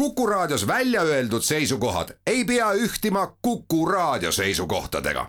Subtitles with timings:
[0.00, 5.26] Kuku Raadios välja öeldud seisukohad ei pea ühtima Kuku Raadio seisukohtadega.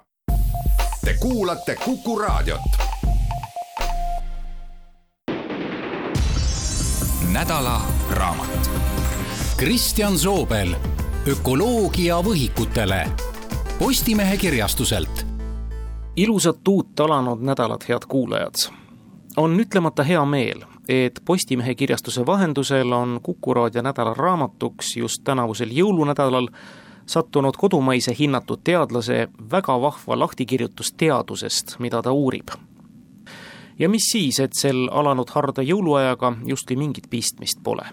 [1.05, 2.62] Te kuulate Kuku Raadiot.
[7.31, 7.81] nädala
[8.12, 8.71] raamat.
[9.57, 10.76] Kristjan Soobel,
[11.28, 13.10] ökoloogia võhikutele.
[13.79, 15.26] Postimehe kirjastuselt.
[16.16, 18.53] ilusat uut alanud nädalat, head kuulajad.
[19.38, 25.70] on ütlemata hea meel et Postimehe kirjastuse vahendusel on Kuku raadio nädala raamatuks just tänavusel
[25.70, 26.48] jõulunädalal
[27.05, 32.48] sattunud kodumaise hinnatud teadlase väga vahva lahtikirjutus teadusest, mida ta uurib.
[33.80, 37.86] ja mis siis, et sel alanud harda jõuluajaga justkui mingit pistmist pole.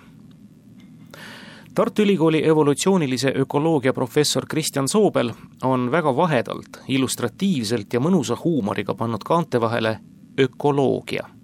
[1.75, 5.33] Tartu Ülikooli evolutsioonilise ökoloogia professor Kristjan Soobel
[5.63, 9.99] on väga vahedalt, illustratiivselt ja mõnusa huumoriga pannud kaante vahele
[10.39, 11.38] ökoloogia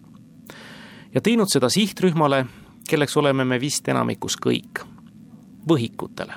[1.14, 2.46] ja teinud seda sihtrühmale,
[2.88, 4.82] kelleks oleme me vist enamikus kõik,
[5.68, 6.34] võhikutele.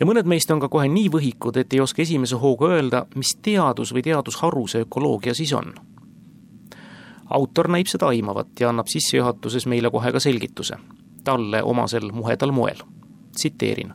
[0.00, 3.36] ja mõned meist on ka kohe nii võhikud, et ei oska esimese hooga öelda, mis
[3.42, 5.74] teadus või teadusharu see ökoloogia siis on.
[7.30, 10.76] autor näib seda aimavat ja annab sissejuhatuses meile kohe ka selgituse,
[11.24, 12.82] talle omasel muhedal moel.
[13.36, 13.94] tsiteerin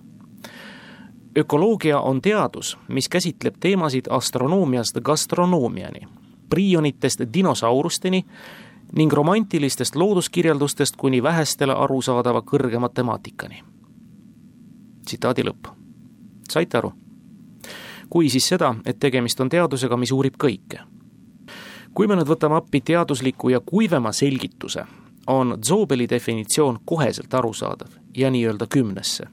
[1.37, 6.07] ökoloogia on teadus, mis käsitleb teemasid astronoomiast gastronoomiani,
[6.49, 8.25] priionitest dinosaurusteni
[8.95, 13.63] ning romantilistest looduskirjeldustest kuni vähestele arusaadava kõrge matemaatikani.
[15.05, 15.67] tsitaadi lõpp.
[16.49, 16.93] saite aru?
[18.09, 20.79] kui siis seda, et tegemist on teadusega, mis uurib kõike.
[21.93, 24.85] kui me nüüd võtame appi teadusliku ja kuivema selgituse,
[25.27, 29.27] on Zobeli definitsioon koheselt arusaadav ja nii-öelda kümnesse.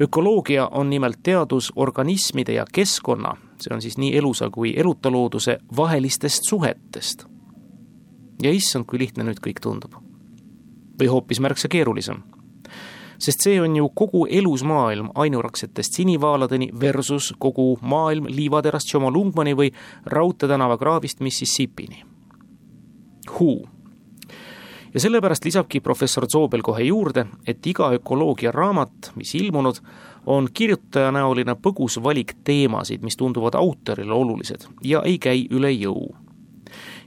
[0.00, 5.58] ökoloogia on nimelt teadus organismide ja keskkonna, see on siis nii elusa kui eluta looduse
[5.76, 7.24] vahelistest suhetest
[8.42, 9.94] ja issand, kui lihtne nüüd kõik tundub.
[11.00, 12.22] või hoopis märksa keerulisem.
[13.18, 19.72] sest see on ju kogu elusmaailm ainuraksetest sinivaaladeni versus kogu maailm liivaterast Tšomolungmani või
[20.06, 22.04] Raudtee tänava kraavist Mississippini.
[23.30, 23.68] Who?
[24.94, 29.80] ja sellepärast lisabki professor Zoobel kohe juurde, et iga ökoloogia raamat, mis ilmunud,
[30.26, 36.10] on kirjutajanäoline põgus valik teemasid, mis tunduvad autorile olulised ja ei käi üle jõu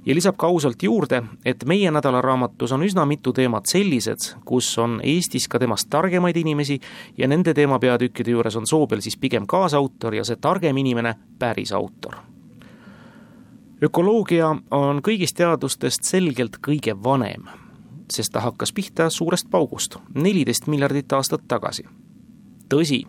[0.06, 5.00] ja lisab ka ausalt juurde, et meie nädalaraamatus on üsna mitu teemat sellised, kus on
[5.04, 6.80] Eestis ka temast targemaid inimesi
[7.18, 12.16] ja nende teemapeatükkide juures on Soobel siis pigem kaasautor ja see targem inimene päris autor.
[13.84, 17.48] ökoloogia on kõigist teadustest selgelt kõige vanem,
[18.12, 21.84] sest ta hakkas pihta suurest paugust, neliteist miljardit aastat tagasi.
[22.70, 23.06] tõsi,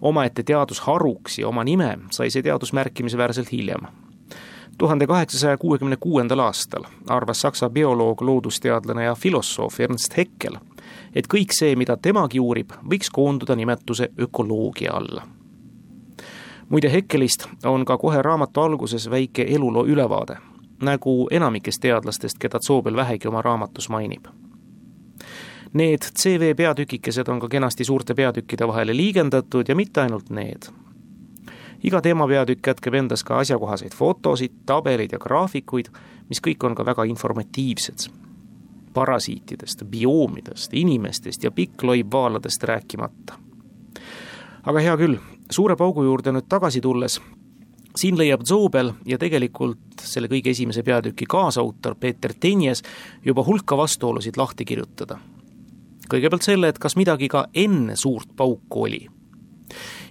[0.00, 3.86] omaette teadusharuks ja oma nime sai see teadus märkimisväärselt hiljem
[4.78, 10.58] tuhande kaheksasaja kuuekümne kuuendal aastal arvas saksa bioloog, loodusteadlane ja filosoof Ernst Haeckel,
[11.14, 15.26] et kõik see, mida temagi uurib, võiks koonduda nimetuse ökoloogia alla.
[16.68, 20.36] muide, Haeckelist on ka kohe raamatu alguses väike eluloo ülevaade,
[20.82, 24.26] nagu enamikest teadlastest, keda Zoobel vähegi oma raamatus mainib.
[25.72, 30.70] Need CV peatükikesed on ka kenasti suurte peatükkide vahele liigendatud ja mitte ainult need
[31.84, 35.90] iga teemapeatükk kätkeb endas ka asjakohaseid fotosid, tabeleid ja graafikuid,
[36.28, 38.08] mis kõik on ka väga informatiivsed.
[38.96, 43.34] parasiitidest, bioomidest, inimestest ja pikkloivvaaladest rääkimata.
[44.64, 45.16] aga hea küll,
[45.50, 47.20] suure paugu juurde nüüd tagasi tulles,
[47.96, 52.82] siin leiab Zobel ja tegelikult selle kõige esimese peatüki kaasautor Peeter Tenjes
[53.24, 55.18] juba hulka vastuolusid lahti kirjutada.
[56.08, 59.06] kõigepealt selle, et kas midagi ka enne suurt pauku oli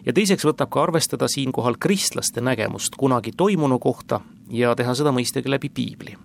[0.06, 5.50] ja teiseks võtab ka arvestada siinkohal kristlaste nägemust kunagi toimunu kohta ja teha seda mõistagi
[5.50, 6.16] läbi piibli.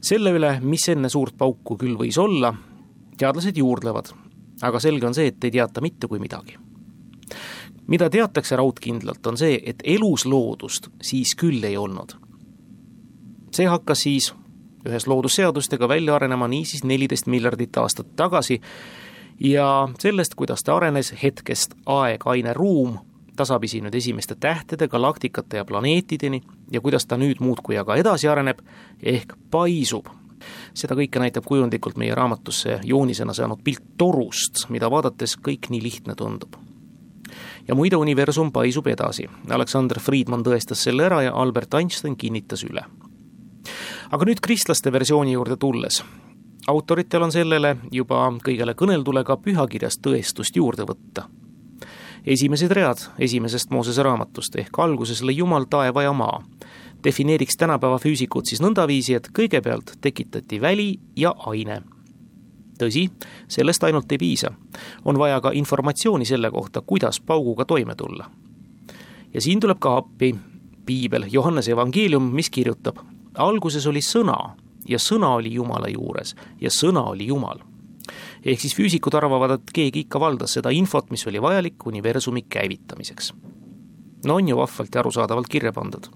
[0.00, 2.54] selle üle, mis enne suurt pauku küll võis olla,
[3.18, 4.10] teadlased juurdlevad,
[4.62, 6.58] aga selge on see, et ei teata mitte kui midagi.
[7.86, 12.14] mida teatakse raudkindlalt, on see, et elusloodust siis küll ei olnud.
[13.52, 14.34] see hakkas siis
[14.86, 18.60] ühes loodusseadustega välja arenema niisiis neliteist miljardit aastat tagasi
[19.44, 22.98] ja sellest, kuidas ta arenes hetkest aeg, aine, ruum,
[23.36, 28.62] tasapisi nüüd esimeste tähtede, galaktikate ja planeetideni ja kuidas ta nüüd muudkui aga edasi areneb,
[29.02, 30.06] ehk paisub.
[30.74, 36.14] seda kõike näitab kujundlikult meie raamatusse joonisena saanud pilt torust, mida vaadates kõik nii lihtne
[36.14, 36.56] tundub.
[37.68, 42.84] ja muide, universum paisub edasi, Alexander Friedman tõestas selle ära ja Albert Einstein kinnitas üle.
[44.10, 46.04] aga nüüd kristlaste versiooni juurde tulles,
[46.66, 51.28] autoritel on sellele juba kõigele kõneldule ka pühakirjast tõestust juurde võtta.
[52.26, 56.42] esimesed read esimesest Moosese raamatust ehk alguses lõi Jumal taeva ja maa,
[57.04, 61.82] defineeriks tänapäeva füüsikud siis nõndaviisi, et kõigepealt tekitati väli ja aine.
[62.78, 63.10] tõsi,
[63.48, 64.52] sellest ainult ei piisa.
[65.04, 68.30] on vaja ka informatsiooni selle kohta, kuidas pauguga toime tulla.
[69.34, 70.34] ja siin tuleb ka appi
[70.86, 72.98] piibel, Johannese evangeelium, mis kirjutab,
[73.34, 77.58] alguses oli sõna ja sõna oli Jumala juures ja sõna oli Jumal.
[78.44, 83.32] ehk siis füüsikud arvavad, et keegi ikka valdas seda infot, mis oli vajalik universumi käivitamiseks.
[84.24, 86.06] no on ju vahvalt ja arusaadavalt kirja pandud.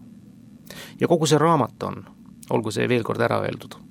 [1.00, 2.04] ja kogu see raamat on,
[2.50, 3.86] olgu see veel kord ära öeldud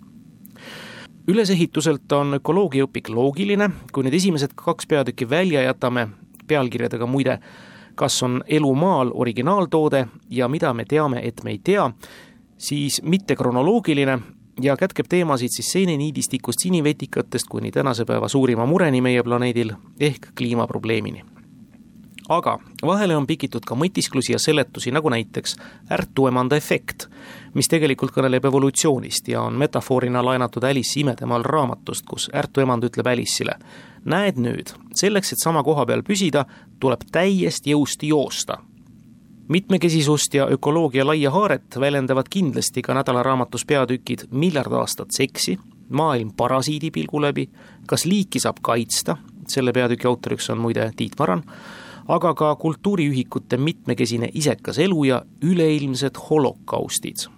[1.27, 6.07] ülesehituselt on ökoloogiaõpik loogiline, kui need esimesed kaks peatükki välja jätame,
[6.47, 7.39] pealkirjadega muide,
[7.95, 11.89] kas on elu maal originaaltoode ja mida me teame, et me ei tea,
[12.57, 14.19] siis mitte kronoloogiline
[14.61, 21.23] ja kätkeb teemasid siis seeneniidistikust sinivetikatest kuni tänase päeva suurima mureni meie planeedil ehk kliimaprobleemini
[22.29, 25.55] aga vahele on pikitud ka mõtisklusi ja seletusi, nagu näiteks
[25.91, 27.07] ärtuemanda efekt,
[27.53, 33.57] mis tegelikult kõneleb evolutsioonist ja on metafoorina laenatud Alice imedemaal raamatust, kus ärtuemand ütleb Alice'ile,
[34.05, 36.45] näed nüüd, selleks, et sama koha peal püsida,
[36.79, 38.57] tuleb täiesti jõusti joosta.
[39.47, 45.59] Mitmekesisust ja ökoloogia laia haaret väljendavad kindlasti ka nädalaraamatus peatükid Miljard aastat seksi,
[45.89, 47.49] maailm parasiidi pilgu läbi,
[47.87, 51.43] kas liiki saab kaitsta, selle peatüki autoriks on muide Tiit Maran,
[52.07, 57.29] aga ka kultuuriühikute mitmekesine isekas elu ja üleilmsed holokaustid.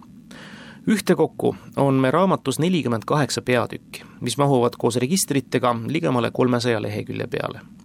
[0.87, 7.76] ühtekokku on me raamatus nelikümmend kaheksa peatükki, mis mahuvad koos registritega ligemale kolmesaja lehekülje peale.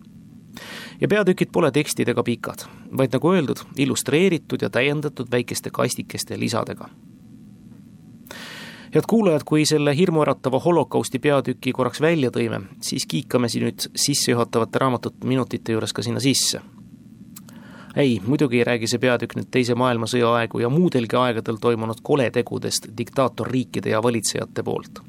[1.00, 2.66] Ja peatükid pole tekstidega pikad,
[2.96, 6.88] vaid nagu öeldud, illustreeritud ja täiendatud väikeste kastikeste lisadega
[8.94, 14.82] head kuulajad, kui selle hirmuäratava holokausti peatüki korraks välja tõime, siis kiikame siin nüüd sissejuhatavate
[14.82, 16.60] raamatute minutite juures ka sinna sisse.
[17.96, 22.88] ei, muidugi ei räägi see peatükk nüüd Teise maailmasõja aegu ja muudelgi aegadel toimunud koletegudest
[22.98, 25.00] diktaatorriikide ja valitsejate poolt.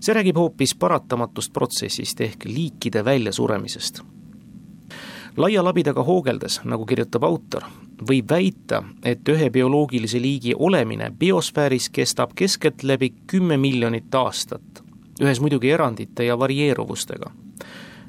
[0.00, 4.15] see räägib hoopis paratamatust protsessist ehk liikide väljasuremisest
[5.36, 7.64] laia labidaga hoogeldes, nagu kirjutab autor,
[8.08, 14.82] võib väita, et ühe bioloogilise liigi olemine biosfääris kestab keskeltläbi kümme miljonit aastat,
[15.20, 17.30] ühes muidugi erandite ja varieeruvustega.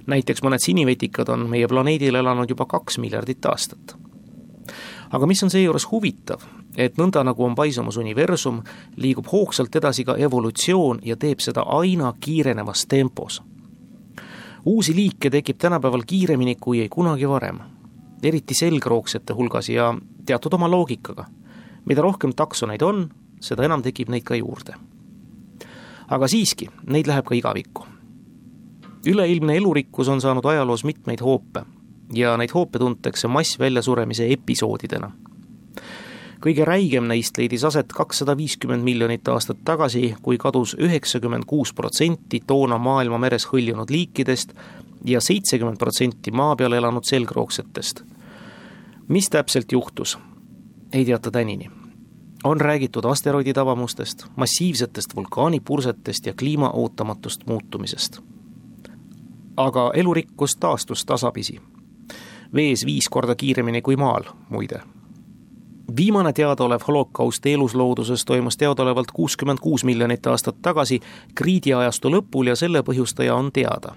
[0.07, 3.95] näiteks mõned sinivetikad on meie planeedil elanud juba kaks miljardit aastat.
[5.11, 6.41] aga mis on seejuures huvitav,
[6.77, 8.63] et nõnda, nagu on paisumas universum,
[8.95, 13.41] liigub hoogsalt edasi ka evolutsioon ja teeb seda aina kiirenevas tempos
[14.67, 17.59] uusi liike tekib tänapäeval kiiremini kui kunagi varem,
[18.23, 19.93] eriti selgroogsete hulgas ja
[20.25, 21.25] teatud oma loogikaga.
[21.85, 23.09] mida rohkem taksoneid on,
[23.39, 24.73] seda enam tekib neid ka juurde.
[26.07, 27.85] aga siiski, neid läheb ka igavikku.
[29.05, 31.63] üleilmne elurikkus on saanud ajaloos mitmeid hoope
[32.13, 35.11] ja neid hoope tuntakse massväljasuremise episoodidena
[36.43, 42.41] kõige räigem neist leidis aset kakssada viiskümmend miljonit aastat tagasi, kui kadus üheksakümmend kuus protsenti
[42.47, 44.53] toona maailma meres hõljunud liikidest
[45.05, 48.03] ja seitsekümmend protsenti maa peal elanud selgroogsetest.
[49.07, 50.17] mis täpselt juhtus?
[50.93, 51.71] ei teata tänini.
[52.43, 58.19] on räägitud asteroidi tabamustest, massiivsetest vulkaanipursetest ja kliima ootamatust muutumisest.
[59.57, 61.61] aga elurikkus taastus tasapisi
[62.53, 64.81] vees viis korda kiiremini kui maal, muide
[65.95, 70.99] viimane teadaolev holokaust eluslooduses toimus teadaolevalt kuuskümmend kuus miljonit aastat tagasi
[71.35, 73.95] kriidi ajastu lõpul ja selle põhjustaja on teada.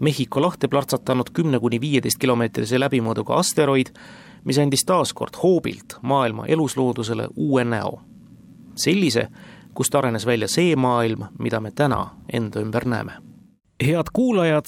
[0.00, 3.92] Mehhiko lahte platsatanud kümne kuni viieteist kilomeetrise läbimõõduga asteroid,
[4.44, 8.00] mis andis taas kord hoobilt maailma elusloodusele uue näo.
[8.74, 9.28] sellise,
[9.74, 13.12] kust arenes välja see maailm, mida me täna enda ümber näeme.
[13.86, 14.66] head kuulajad,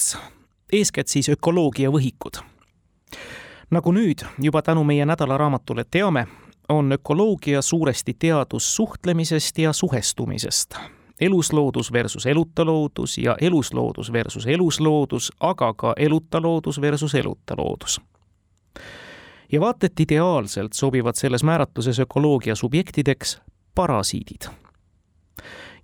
[0.73, 2.43] eeskätt siis ökoloogia võhikud
[3.73, 6.27] nagu nüüd juba tänu meie nädalaraamatule teame,
[6.69, 10.75] on ökoloogia suuresti teadus suhtlemisest ja suhestumisest.
[11.21, 18.01] elusloodus versus eluta loodus ja elusloodus versus elusloodus, aga ka eluta loodus versus eluta loodus.
[19.51, 23.41] ja vaat et ideaalselt sobivad selles määratluses ökoloogia subjektideks
[23.75, 24.41] parasiidid.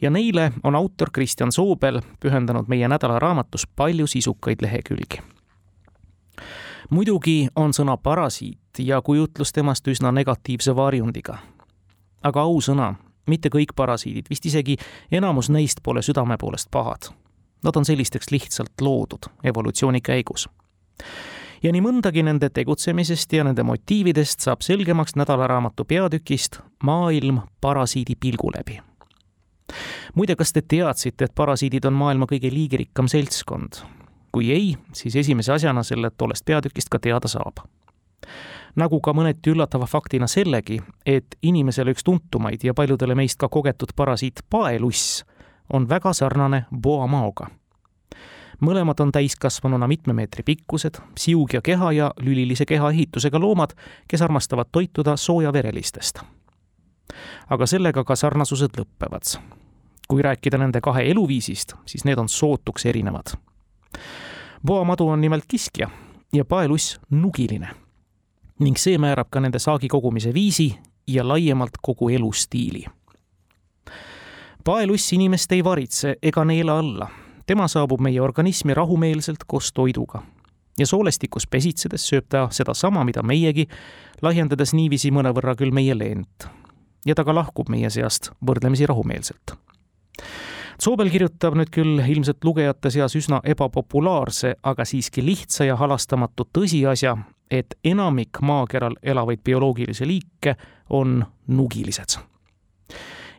[0.02, 5.39] ja neile on autor Kristjan Soobel pühendanud meie nädalaraamatus palju sisukaid lehekülgi
[6.90, 11.38] muidugi on sõna parasiit ja kujutlus temast üsna negatiivse varjundiga.
[12.24, 12.96] aga ausõna,
[13.28, 14.76] mitte kõik parasiidid, vist isegi
[15.12, 17.14] enamus neist pole südame poolest pahad.
[17.64, 20.50] Nad on sellisteks lihtsalt loodud evolutsiooni käigus.
[21.64, 28.52] ja nii mõndagi nende tegutsemisest ja nende motiividest saab selgemaks nädalaraamatu peatükist Maailm parasiidi pilgu
[28.58, 28.80] läbi
[30.16, 33.84] muide, kas te teadsite, et parasiidid on maailma kõige liigirikkam seltskond?
[34.32, 37.66] Kui ei, siis esimese asjana selle tollest peatükist ka teada saab.
[38.76, 43.96] nagu ka mõneti üllatava faktina sellegi, et inimesele üks tuntumaid ja paljudele meist ka kogetud
[43.96, 45.24] parasiit paeluss
[45.74, 47.50] on väga sarnane boamaoga
[48.62, 53.74] mõlemad on täiskasvanuna mitme meetri pikkused, siugja keha ja lülilise kehaehitusega loomad,
[54.08, 56.20] kes armastavad toituda soojaverelistest.
[57.50, 59.40] aga sellega ka sarnasused lõpevad.
[60.08, 63.38] kui rääkida nende kahe eluviisist, siis need on sootuks erinevad.
[64.66, 65.90] Boamadu on nimelt kiskja
[66.34, 67.70] ja paeluss nugiline
[68.60, 70.76] ning see määrab ka nende saagi kogumise viisi
[71.08, 72.86] ja laiemalt kogu elustiili.
[74.64, 77.10] paeluss inimest ei varitse ega neela alla
[77.50, 80.22] tema saabub meie organismi rahumeelselt koos toiduga.
[80.78, 83.66] ja soolestikus pesitsedes sööb ta sedasama, mida meiegi,
[84.22, 86.46] lahjendades niiviisi mõnevõrra küll meie leent.
[87.06, 89.56] ja ta ka lahkub meie seast võrdlemisi rahumeelselt.
[90.80, 97.18] Soobel kirjutab nüüd küll ilmselt lugejate seas üsna ebapopulaarse, aga siiski lihtsa ja halastamatu tõsiasja,
[97.52, 100.56] et enamik maakeral elavaid bioloogilisi liike
[100.90, 102.22] on nugilised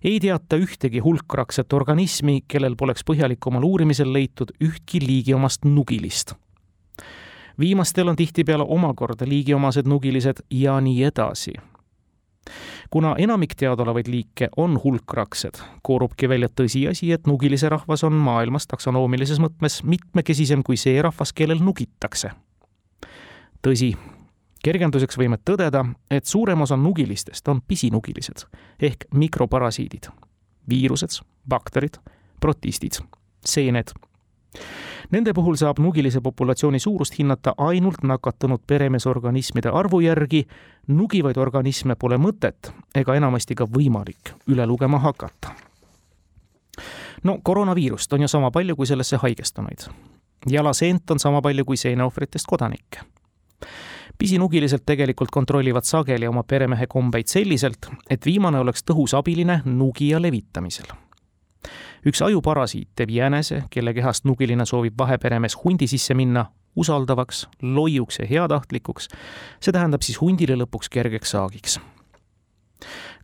[0.04, 6.34] ei teata ühtegi hulkrakset organismi, kellel poleks põhjalikumal uurimisel leitud ühtki liigiomast nugilist.
[7.60, 11.52] viimastel on tihtipeale omakorda liigiomased nugilised ja nii edasi.
[12.90, 19.40] Kuna enamik teadaolevaid liike on hulkraksed, koorubki välja tõsiasi, et nugilise rahvas on maailmas taksonoomilises
[19.40, 22.30] mõttes mitmekesisem kui see rahvas, kellel nugitakse.
[23.62, 23.94] tõsi
[24.64, 28.46] kergenduseks võime tõdeda, et suurem osa nugilistest on pisinugilised
[28.80, 30.10] ehk mikroparasiidid,
[30.68, 32.00] viirused, bakterid,
[32.40, 33.00] protistid,
[33.44, 33.92] seened.
[35.10, 40.44] Nende puhul saab nugilise populatsiooni suurust hinnata ainult nakatunud peremeesorganismide arvu järgi,
[40.88, 45.54] nugivaid organisme pole mõtet ega enamasti ka võimalik üle lugema hakata.
[47.22, 49.88] no koroonaviirust on ju sama palju kui sellesse haigestunuid.
[50.46, 53.00] jalaseent on sama palju kui seeneohvritest kodanikke
[54.20, 60.90] pisinugilised tegelikult kontrollivad sageli oma peremehe kombeid selliselt, et viimane oleks tõhus abiline nugija levitamisel.
[62.06, 68.26] Üks ajuparasiit teeb jänese, kelle kehast nugiline soovib vaheperemees hundi sisse minna, usaldavaks, loiuks ja
[68.30, 69.08] heatahtlikuks,
[69.60, 71.80] see tähendab siis hundile lõpuks kergeks saagiks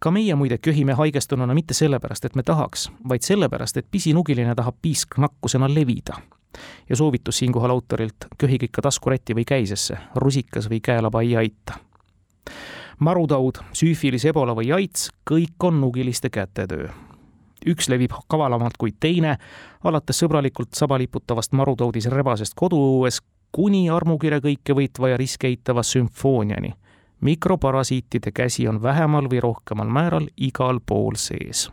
[0.00, 4.76] ka meie muide köhime haigestununa mitte sellepärast, et me tahaks, vaid sellepärast, et pisinugiline tahab
[4.82, 6.18] piisknakkusena levida
[6.88, 11.80] ja soovitus siinkohal autorilt, köhige ikka taskurätti või käisesse, rusikas või käelaba ei aita.
[12.98, 16.88] marutaud, süüfilis, ebola või aits, kõik on nugiliste kätetöö.
[17.66, 19.36] Üks levib kavalamalt kui teine,
[19.84, 23.20] alates sõbralikult saba liputavast marutaudis rebasest koduõues
[23.52, 26.74] kuni armukire kõike võitva ja riske eitava sümfooniani.
[27.20, 31.70] mikroparasiitide käsi on vähemal või rohkemal määral igal pool sees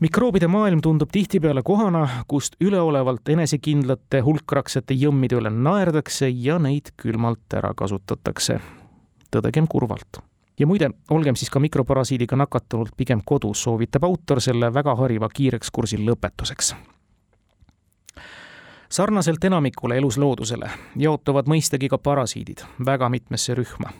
[0.00, 7.54] mikroobide maailm tundub tihtipeale kohana, kust üleolevalt enesekindlate hulkraksete jõmmide üle naerdakse ja neid külmalt
[7.54, 8.60] ära kasutatakse.
[9.30, 10.20] tõdegem kurvalt.
[10.58, 15.98] Ja muide, olgem siis ka mikroparasiidiga nakatunult pigem kodus, soovitab autor selle väga hariva kiirekskursi
[16.06, 16.74] lõpetuseks
[18.94, 23.90] sarnaselt enamikule elusloodusele jaotuvad mõistagi ka parasiidid väga mitmesse rühma.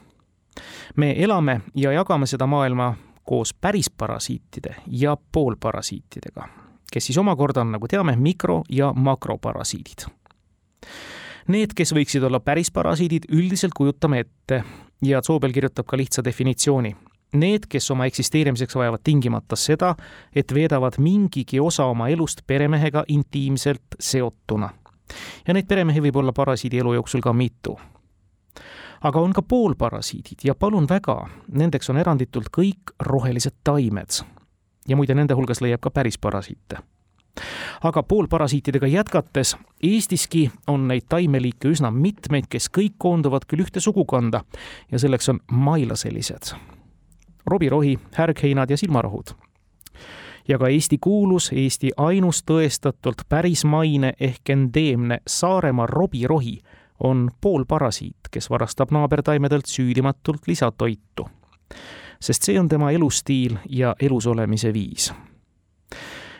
[0.96, 2.94] me elame ja jagame seda maailma
[3.24, 6.48] koos pärisparasiitide ja poolparasiitidega,
[6.92, 10.06] kes siis omakorda on, nagu teame, mikro- ja makroparasiidid.
[11.48, 14.64] Need, kes võiksid olla pärisparasiidid, üldiselt kujutame ette
[15.04, 16.96] ja Zoobel kirjutab ka lihtsa definitsiooni.
[17.34, 19.94] Need, kes oma eksisteerimiseks vajavad tingimata seda,
[20.34, 24.70] et veedavad mingigi osa oma elust peremehega intiimselt seotuna.
[25.46, 27.76] ja neid peremehi võib olla parasiidi elu jooksul ka mitu
[29.04, 31.18] aga on ka poolparasiidid ja palun väga,
[31.52, 34.24] nendeks on eranditult kõik rohelised taimed.
[34.88, 36.78] ja muide, nende hulgas leiab ka päris parasiite.
[37.82, 44.44] Aga poolparasiitidega jätkates, Eestiski on neid taimeliike üsna mitmeid, kes kõik koonduvad küll ühte sugukonda
[44.92, 46.54] ja selleks on mailaselised.
[47.46, 49.34] robirohi, härgheinad ja silmarohud
[50.48, 56.58] ja ka Eesti kuulus, Eesti ainus tõestatult pärismaine ehk endeemne Saaremaa robirohi
[57.00, 61.28] on poolparasiit, kes varastab naabertaimedelt süüdimatult lisatoitu.
[62.20, 65.12] sest see on tema elustiil ja elus olemise viis.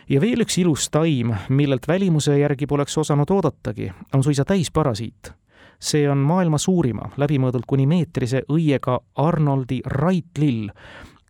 [0.09, 5.33] Ja veel üks ilus taim, millelt välimuse järgi poleks osanud oodatagi, on suisa täisparasiit.
[5.79, 10.69] see on maailma suurima, läbimõõdult kuni meetrise õiega Arnoldi raitlill,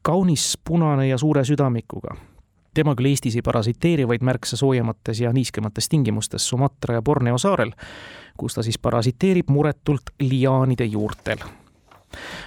[0.02, 2.16] kaunis punane ja suure südamikuga
[2.76, 7.72] tema küll Eestis ei parasiteeri, vaid märksa soojemates ja niiskemates tingimustes Sumatra ja Borneo saarel,
[8.38, 11.40] kus ta siis parasiteerib muretult liaanide juurtel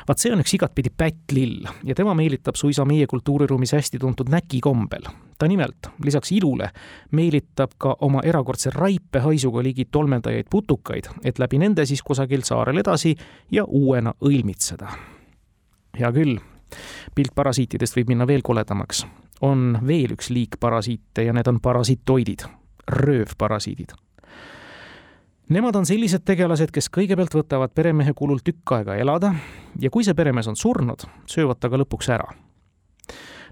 [0.08, 4.60] vaat see on üks igatpidi pättlill ja tema meelitab suisa meie kultuuriruumis hästi tuntud näki
[4.60, 5.08] kombel.
[5.38, 6.70] ta nimelt, lisaks ilule,
[7.10, 12.78] meelitab ka oma erakordse raipe haisuga ligi tolmendajaid putukaid, et läbi nende siis kusagil saarel
[12.78, 13.14] edasi
[13.50, 14.88] ja uuena õilmitseda.
[15.98, 16.38] hea küll,
[17.14, 19.06] pilt parasiitidest võib minna veel koledamaks.
[19.40, 22.44] on veel üks liik parasiite ja need on parasitoidid,
[22.88, 23.94] röövparasiidid.
[25.48, 29.32] Nemad on sellised tegelased, kes kõigepealt võtavad peremehe kulul tükk aega elada
[29.80, 32.28] ja kui see peremees on surnud, söövad ta ka lõpuks ära.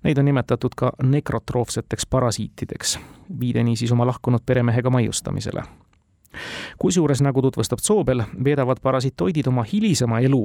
[0.05, 2.99] Neid on nimetatud ka nekrotroofseteks parasiitideks,
[3.41, 5.65] viide niisiis oma lahkunud peremehega maiustamisele
[6.79, 10.43] kusjuures, nagu tutvustab Zoobel, veedavad parasitoidid oma hilisema elu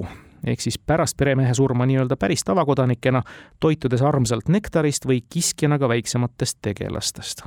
[0.48, 3.24] ehk siis pärast peremehe surma nii-öelda päris tavakodanikena,
[3.60, 7.43] toitudes armsalt nektarist või kiskjana ka väiksematest tegelastest.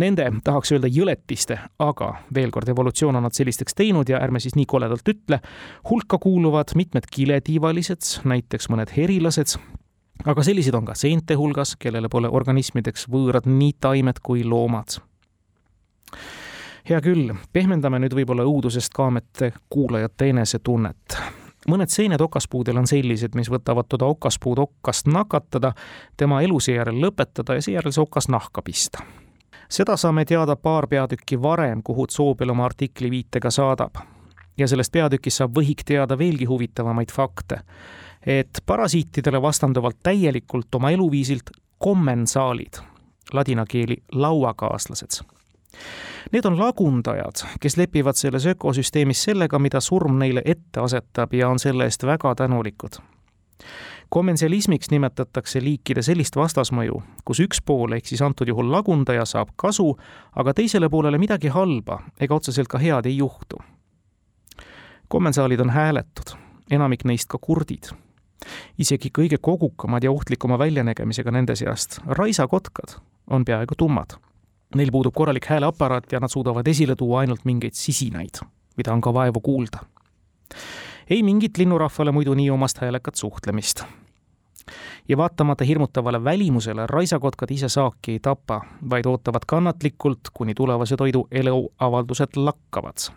[0.00, 4.56] Nende, tahaks öelda jõletiste, aga veel kord, evolutsioon on nad sellisteks teinud ja ärme siis
[4.58, 5.40] nii koledalt ütle,
[5.90, 9.56] hulka kuuluvad mitmed kiletiivalised, näiteks mõned herilased,
[10.24, 15.00] aga selliseid on ka seente hulgas, kellele pole organismideks võõrad nii taimed kui loomad
[16.90, 21.18] hea küll, pehmendame nüüd võib-olla õudusest kaamete kuulajate enesetunnet.
[21.68, 25.74] mõned seened okaspuudel on sellised, mis võtavad toda okaspuud okkast nakatada,
[26.16, 29.04] tema elu seejärel lõpetada ja seejärel see okas nahka pista.
[29.70, 33.94] Seda saame teada paar peatükki varem, kuhu Zoobel oma artikli viitega saadab.
[34.58, 37.60] ja sellest peatükist saab võhik teada veelgi huvitavamaid fakte.
[38.26, 42.82] et parasiitidele vastanduvalt täielikult oma eluviisilt kommensaalid,
[43.32, 45.22] ladina keeli lauakaaslased
[46.32, 51.58] Need on lagundajad, kes lepivad selles ökosüsteemis sellega, mida surm neile ette asetab ja on
[51.58, 53.00] selle eest väga tänulikud.
[54.10, 59.94] Kommensialismiks nimetatakse liikide sellist vastasmõju, kus üks pool ehk siis antud juhul lagundaja saab kasu,
[60.36, 63.58] aga teisele poolele midagi halba ega otseselt ka head ei juhtu.
[65.08, 66.36] kommensaalid on hääletud,
[66.70, 67.92] enamik neist ka kurdid
[68.78, 72.96] isegi kõige kogukamad ja ohtlikuma väljanägemisega nende seast, raisakotkad,
[73.30, 74.16] on peaaegu tummad
[74.74, 78.38] Neil puudub korralik hääleaparaat ja nad suudavad esile tuua ainult mingeid sisinaid,
[78.76, 79.78] mida on ka vaevu kuulda.
[81.10, 83.82] ei mingit linnurahvale muidu nii omast häälekat suhtlemist.
[85.10, 91.26] Ja vaatamata hirmutavale välimusele raisakotkad ise saaki ei tapa, vaid ootavad kannatlikult, kuni tulevase toidu
[91.30, 93.10] eluavaldused lakkavad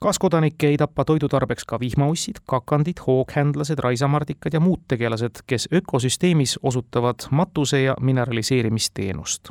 [0.00, 7.28] kaaskodanikke ei tapa toidutarbeks ka vihmaussid, kakandid, hooghändlased, raisamardikad ja muud tegelased, kes ökosüsteemis osutavad
[7.30, 9.50] matuse- ja mineraliseerimisteenust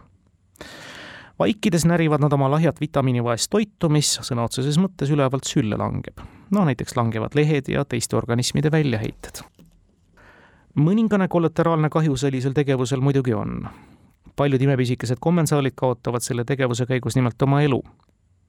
[1.40, 6.20] vaikides närivad nad oma lahjat vitamiinivaest toitu, mis sõna otseses mõttes ülevalt sülle langeb.
[6.52, 9.59] no näiteks langevad lehed ja teiste organismide väljaheited.
[10.80, 13.68] Mõningane kollateraalne kahju sellisel tegevusel muidugi on.
[14.36, 17.82] paljud imepisikesed kommensaalid kaotavad selle tegevuse käigus nimelt oma elu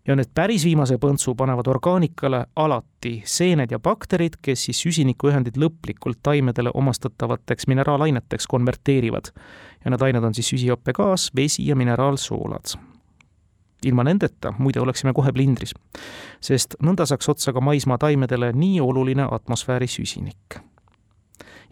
[0.07, 6.23] ja nüüd päris viimase põntsu panevad orgaanikale alati seened ja bakterid, kes siis süsinikuühendid lõplikult
[6.23, 9.33] taimedele omastatavateks mineraalaineteks konverteerivad.
[9.85, 12.77] ja need ained on siis süsihappegaas, vesi ja mineraalsoolad.
[13.85, 15.75] ilma nendeta muide oleksime kohe plindris,
[16.41, 20.70] sest nõnda saaks otsa ka maismaa taimedele nii oluline atmosfääri süsinik.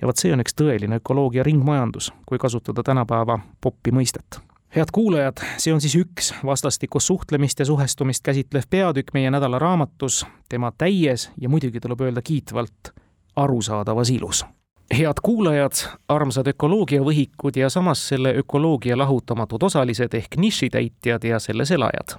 [0.00, 4.40] Ja vot see on üks tõeline ökoloogia ringmajandus, kui kasutada tänapäeva popi mõistet
[4.76, 10.26] head kuulajad, see on siis üks vastastikust suhtlemist ja suhestumist käsitlev peatükk meie nädala raamatus,
[10.48, 12.92] tema täies ja muidugi tuleb öelda kiitvalt
[13.36, 14.44] arusaadavas ilus.
[14.98, 15.72] head kuulajad,
[16.08, 22.18] armsad ökoloogiavõhikud ja samas selle ökoloogia lahutamatud osalised ehk nišitäitjad ja selles elajad.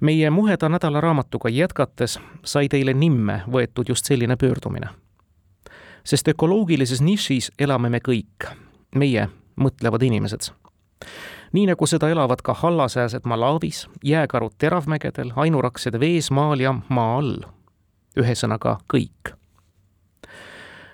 [0.00, 4.88] meie Muheda nädalaraamatuga jätkates sai teile nimme võetud just selline pöördumine.
[6.04, 8.48] Sest ökoloogilises nišis elame me kõik,
[8.94, 10.52] meie mõtlevad inimesed
[11.52, 17.36] nii nagu seda elavad ka hallasääsed Malawis, jääkarud teravmägedel, ainuraksed vees, maal ja maa all.
[18.18, 19.34] ühesõnaga kõik.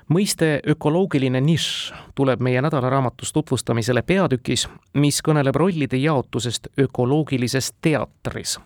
[0.09, 8.61] mõiste ökoloogiline nišš tuleb meie nädalaraamatus tutvustamisele peatükis, mis kõneleb rollide jaotusest ökoloogilises teatris.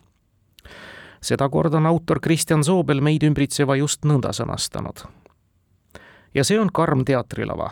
[1.23, 5.20] sedakorda on autor Kristjan Soobel meid ümbritseva just nõnda sõnastanud.
[6.35, 7.71] Ja see on karm teatrilava,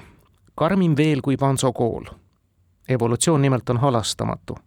[0.55, 2.09] karmim veel kui Panso kool
[2.89, 4.59] evolutsioon nimelt on halastamatu.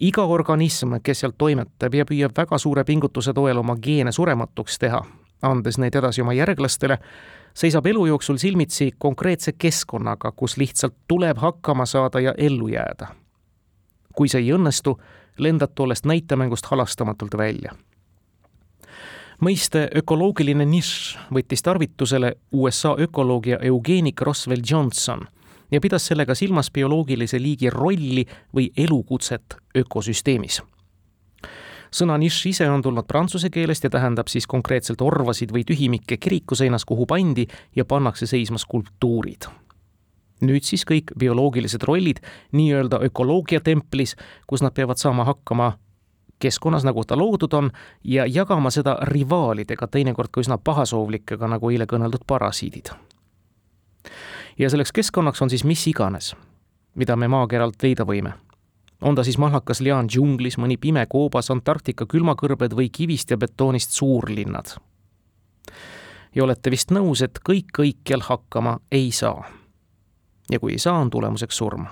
[0.00, 5.00] iga organism, kes seal toimetab ja püüab väga suure pingutuse toel oma geene surematuks teha,
[5.42, 6.98] andes neid edasi oma järglastele,
[7.54, 13.06] seisab elu jooksul silmitsi konkreetse keskkonnaga, kus lihtsalt tuleb hakkama saada ja ellu jääda.
[14.14, 14.96] kui see ei õnnestu,
[15.38, 17.74] lendad tollest näitemängust halastamatult välja
[19.44, 25.26] mõiste ökoloogiline nišš võttis tarvitusele USA ökoloog ja eugeenik Roswell Johnson
[25.70, 30.62] ja pidas sellega silmas bioloogilise liigi rolli või elukutset ökosüsteemis.
[31.90, 36.84] sõna nišš ise on tulnud prantsuse keelest ja tähendab siis konkreetselt orvasid või tühimikke kirikuseinas,
[36.84, 37.46] kuhu pandi
[37.76, 39.48] ja pannakse seisma skulptuurid
[40.40, 42.20] nüüd siis kõik bioloogilised rollid
[42.52, 45.72] nii-öelda ökoloogia templis, kus nad peavad saama hakkama
[46.38, 47.70] keskkonnas, nagu ta loodud on,
[48.04, 52.92] ja jagama seda rivaalidega, teinekord ka üsna pahasoovlikega, nagu eile kõneldud parasiidid
[54.58, 56.36] ja selleks keskkonnaks on siis mis iganes,
[56.94, 58.32] mida me maakeralt leida võime.
[59.00, 63.90] on ta siis mahlakas liaan džunglis, mõni pime koobas, Antarktika külmakõrbed või kivist ja betoonist
[63.90, 64.76] suurlinnad.
[66.34, 69.44] ja olete vist nõus, et kõik kõikjal hakkama ei saa.
[70.50, 71.86] ja kui ei saa, on tulemuseks surm.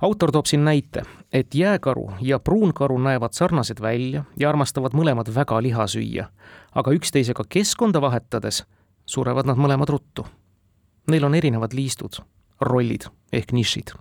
[0.00, 5.62] autor toob siin näite, et jääkaru ja pruunkaru näevad sarnased välja ja armastavad mõlemad väga
[5.62, 6.28] liha süüa,
[6.74, 8.64] aga üksteisega keskkonda vahetades
[9.06, 10.26] surevad nad mõlemad ruttu.
[11.10, 12.20] Neil on erinevad liistud,
[12.60, 13.96] rollid ehk nišid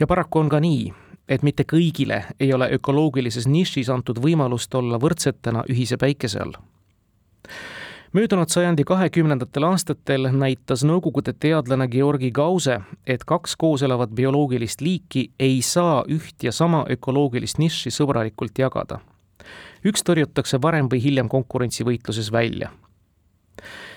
[0.00, 0.92] ja paraku on ka nii,
[1.28, 6.56] et mitte kõigile ei ole ökoloogilises nišis antud võimalust olla võrdsetena ühise päikese all.
[8.14, 15.30] Möödunud sajandi kahekümnendatel aastatel näitas Nõukogude teadlane Georgi Gause, et kaks koos elavat bioloogilist liiki
[15.38, 19.00] ei saa üht ja sama ökoloogilist nišši sõbralikult jagada.
[19.84, 22.70] üks tõrjutakse varem või hiljem konkurentsivõitluses välja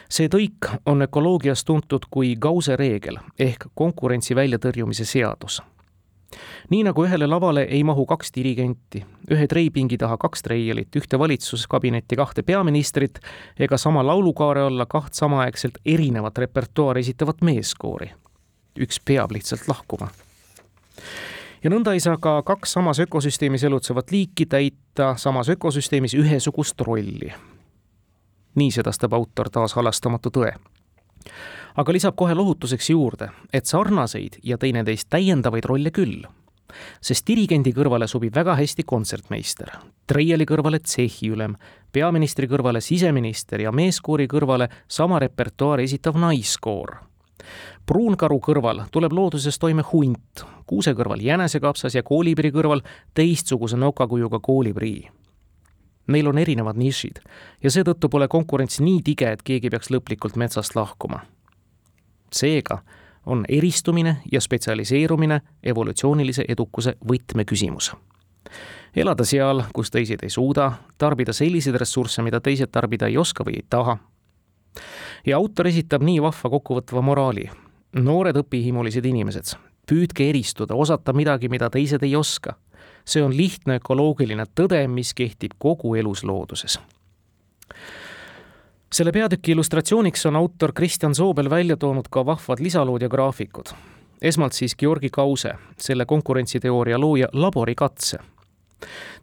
[0.09, 5.61] see tõik on ökoloogias tuntud kui Gause reegel ehk konkurentsi väljatõrjumise seadus
[6.69, 12.15] nii nagu ühele lavale ei mahu kaks dirigenti, ühe treipingi taha kaks treialit, ühte valitsuskabinetti
[12.15, 13.19] kahte peaministrit
[13.59, 18.11] ega sama laulukaare alla kaht samaaegselt erinevat repertuaari esitavat meeskoori.
[18.79, 20.07] üks peab lihtsalt lahkuma.
[21.63, 27.33] ja nõnda ei saa ka kaks samas ökosüsteemis elutsevat liiki täita samas ökosüsteemis ühesugust rolli.
[28.55, 30.53] nii sedastab autor taas halastamatu tõe
[31.75, 36.25] aga lisab kohe lohutuseks juurde, et sarnaseid ja teineteist täiendavaid rolle küll.
[37.01, 39.71] sest dirigendi kõrvale sobib väga hästi kontsertmeister,
[40.07, 41.55] treiali kõrvale tsehhiülem,
[41.91, 46.97] peaministri kõrvale siseminister ja meeskoori kõrvale sama repertuaari esitav naiskoor
[47.87, 52.83] pruunkaru kõrval tuleb looduses toime hunt, kuuse kõrval jänesekapsas ja koolibri kõrval
[53.15, 55.07] teistsuguse nokakujuga koolibrii.
[56.07, 57.19] Neil on erinevad nišid
[57.63, 61.25] ja seetõttu pole konkurents nii tige, et keegi peaks lõplikult metsast lahkuma
[62.33, 62.79] seega
[63.25, 67.95] on eristumine ja spetsialiseerumine evolutsioonilise edukuse võtmeküsimus.
[68.95, 73.55] elada seal, kus teised ei suuda, tarbida selliseid ressursse, mida teised tarbida ei oska või
[73.55, 73.97] ei taha.
[75.25, 77.49] ja autor esitab nii vahva kokkuvõtva moraali.
[77.93, 82.55] noored õpihimulised inimesed, püüdke eristuda, osata midagi, mida teised ei oska.
[83.07, 86.79] See on lihtne ökoloogiline tõde, mis kehtib kogu eluslooduses
[88.91, 93.65] selle peatüki illustratsiooniks on autor Kristjan Soobel välja toonud ka vahvad lisalood ja graafikud.
[94.21, 98.17] esmalt siis Georgi Kause, selle konkurentsiteooria looja laborikatse.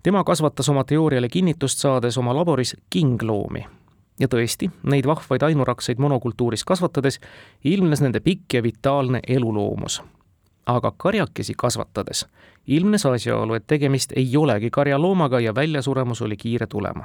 [0.03, 3.67] tema kasvatas oma teooriale kinnitust saades oma laboris kingloomi.
[4.21, 7.21] ja tõesti, neid vahvaid ainurakseid monokultuuris kasvatades
[7.65, 10.03] ilmnes nende pikk ja vitaalne eluloomus
[10.67, 12.27] aga karjakesi kasvatades
[12.67, 17.05] ilmnes asjaolu, et tegemist ei olegi karjaloomaga ja väljasuremus oli kiire tulema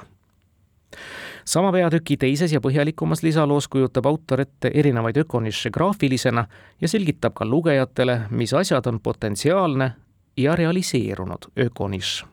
[1.49, 6.45] sama peatüki teises ja põhjalikumas lisaloos kujutab autor ette erinevaid ökonišše graafilisena
[6.81, 9.91] ja selgitab ka lugejatele, mis asjad on potentsiaalne
[10.37, 12.25] ja realiseerunud ökonišš.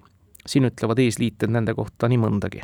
[0.46, 2.60] siin ütlevad eesliited nende kohta nii mõndagi.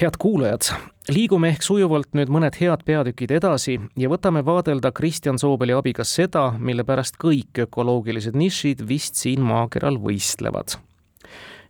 [0.00, 0.70] Head kuulajad,
[1.08, 6.50] liigume ehk sujuvalt nüüd mõned head peatükid edasi ja võtame vaadelda Kristjan Soobeli abiga seda,
[6.58, 10.78] mille pärast kõik ökoloogilised nišid vist siin maakeral võistlevad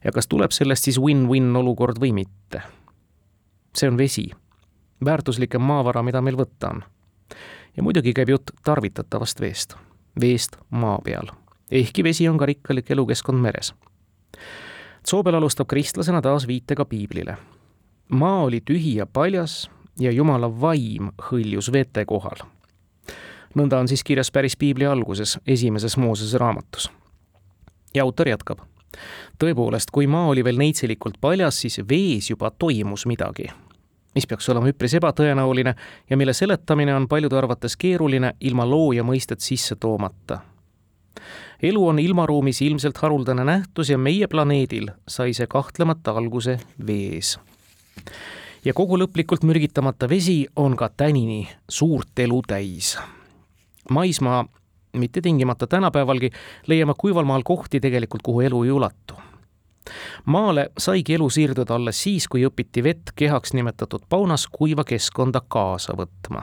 [0.05, 2.63] ja kas tuleb sellest siis win-win olukord või mitte
[3.77, 4.31] see on vesi,
[5.05, 6.85] väärtuslikem maavara, mida meil võtta on.
[7.77, 9.77] ja muidugi käib jutt tarvitatavast veest,
[10.21, 11.29] veest maa peal,
[11.71, 13.75] ehkki vesi on ka rikkalik elukeskkond meres.
[15.07, 17.37] Soobel alustab kristlasena taas viitega piiblile.
[18.09, 22.47] Maa oli tühi ja paljas ja Jumala vaim hõljus vete kohal.
[23.55, 26.91] nõnda on siis kirjas päris piibli alguses, esimeses Moosese raamatus.
[27.95, 28.59] ja autor jätkab
[29.39, 33.49] tõepoolest, kui maa oli veel neitselikult paljas, siis vees juba toimus midagi
[34.17, 35.75] mis peaks olema üpris ebatõenäoline
[36.11, 40.39] ja mille seletamine on paljude arvates keeruline ilma looja mõistet sisse toomata.
[41.63, 47.39] elu on ilmaruumis ilmselt haruldane nähtus ja meie planeedil sai see kahtlemata alguse vees.
[48.65, 52.99] Ja kogu lõplikult mürgitamata vesi on ka tänini suurt elu täis.
[53.91, 54.45] maismaa
[54.97, 56.31] mitte tingimata tänapäevalgi,
[56.67, 59.15] leiame kuival maal kohti tegelikult, kuhu elu ei ulatu
[60.25, 65.93] maale saigi elu siirduda alles siis, kui õpiti vett kehaks nimetatud paunas kuiva keskkonda kaasa
[65.93, 66.43] võtma.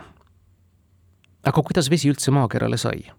[1.44, 3.12] aga kuidas vesi üldse maakerale sai?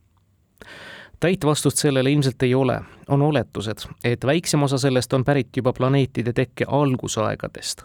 [1.21, 5.73] täit vastust sellele ilmselt ei ole, on oletused, et väiksem osa sellest on pärit juba
[5.73, 7.85] planeetide tekke algusaegadest.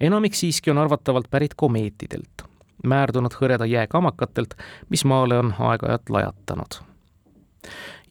[0.00, 2.44] Enamik siiski on arvatavalt pärit komeetidelt,
[2.84, 4.54] määrdunud hõreda jääkamakatelt,
[4.88, 6.82] mis maale on aeg-ajalt lajatanud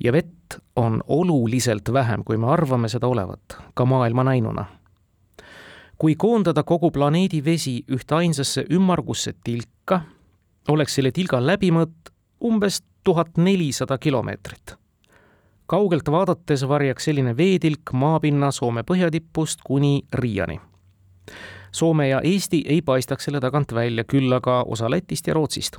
[0.04, 4.66] ja vett on oluliselt vähem, kui me arvame seda olevat, ka maailma näinuna.
[5.98, 10.02] kui koondada kogu planeedi vesi ühteainsasse ümmargusse tilka,
[10.68, 12.12] oleks selle tilga läbimõõt
[12.44, 14.76] umbes tuhat nelisada kilomeetrit.
[15.66, 20.60] kaugelt vaadates varjaks selline veetilk maapinna Soome põhjatipust kuni Riiani.
[21.76, 25.78] Soome ja Eesti ei paistaks selle tagant välja, küll aga osa Lätist ja Rootsist.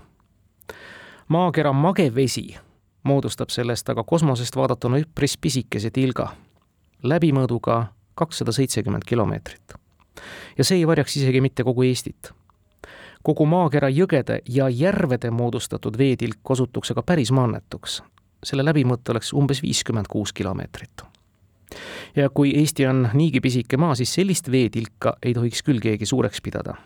[1.28, 2.56] maakera mage vesi
[3.02, 6.28] moodustab sellest aga kosmosest vaadatuna üpris pisikese tilga,
[7.02, 7.78] läbimõõduga
[8.14, 9.74] kakssada seitsekümmend kilomeetrit.
[10.58, 12.32] ja see ei varjaks isegi mitte kogu Eestit.
[13.22, 18.02] kogu maakera jõgede ja järvede moodustatud veetilk osutuks aga päris maanetuks.
[18.44, 21.15] selle läbimõte oleks umbes viiskümmend kuus kilomeetrit.
[22.16, 26.40] Ja kui Eesti on niigi pisike maa, siis sellist veetilka ei tohiks küll keegi suureks
[26.42, 26.76] pidada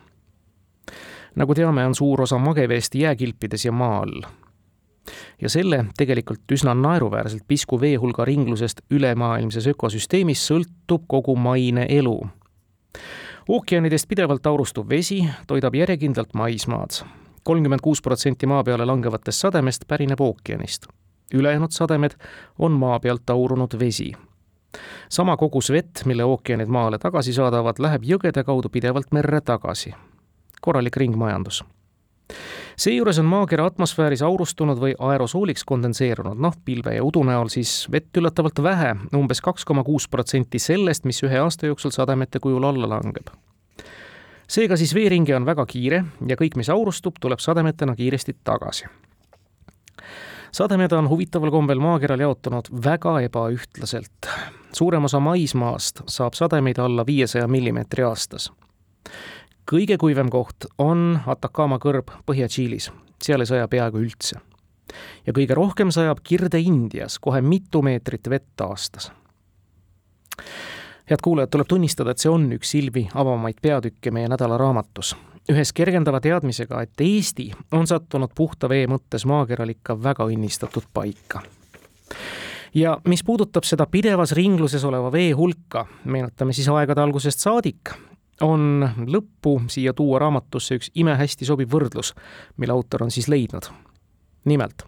[1.36, 4.22] nagu teame, on suur osa mageveest jääkilpides ja maa all
[5.40, 12.18] ja selle tegelikult üsna naeruväärselt pisku veehulga ringlusest ülemaailmses ökosüsteemis sõltub kogu maine elu.
[13.48, 16.90] ookeanidest pidevalt aurustuv vesi toidab järjekindlalt maismaad.
[17.44, 20.86] kolmkümmend kuus protsenti maa peale langevatest sademest pärineb ookeanist.
[21.34, 22.10] ülejäänud sademed
[22.58, 24.12] on maa pealt aurunud vesi
[25.08, 29.94] sama kogus vett, mille ookeanid maale tagasi saadavad, läheb jõgede kaudu pidevalt merre tagasi.
[30.60, 31.64] korralik ringmajandus
[32.80, 38.16] seejuures on maakera atmosfääris aurustunud või aerosooliks kondenseerunud, noh, pilve ja udu näol siis vett
[38.16, 42.64] üllatavalt vähe umbes, umbes kaks koma kuus protsenti sellest, mis ühe aasta jooksul sademete kujul
[42.64, 43.30] alla langeb.
[44.48, 48.88] seega siis veeringe on väga kiire ja kõik, mis aurustub, tuleb sademetena kiiresti tagasi
[50.52, 54.30] sademed on huvitaval kombel maakeral jaotunud väga ebaühtlaselt.
[54.72, 58.50] suurem osa maismaast saab sademeid alla viiesaja millimeetri aastas
[59.70, 62.90] kõige kuivem koht on Atacama kõrb Põhja-Tšiilis,
[63.22, 64.40] seal ei saja peaaegu üldse.
[65.26, 69.12] ja kõige rohkem sajab Kirde-Indias, kohe mitu meetrit vett aastas.
[71.10, 75.16] head kuulajad, tuleb tunnistada, et see on üks silmi avamaid peatükke meie nädala raamatus.
[75.50, 81.42] Ühes kergendava teadmisega, et Eesti on sattunud puhta vee mõttes maakeral ikka väga õnnistatud paika
[82.74, 87.92] ja mis puudutab seda pidevas ringluses oleva vee hulka, meenutame siis aegade algusest saadik,
[88.40, 92.14] on lõppu siia tuua raamatusse üks imehästi sobiv võrdlus,
[92.56, 93.70] mille autor on siis leidnud.
[94.44, 94.82] nimelt,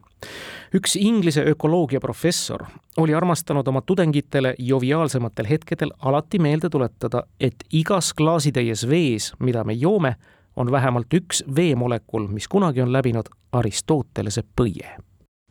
[0.75, 2.65] üks Inglise ökoloogiaprofessor
[2.97, 9.73] oli armastanud oma tudengitele joviaalsematel hetkedel alati meelde tuletada, et igas klaasitäies vees, mida me
[9.73, 10.17] joome,
[10.57, 14.97] on vähemalt üks veemolekul, mis kunagi on läbinud Aristotelese põie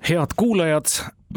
[0.09, 0.85] head kuulajad,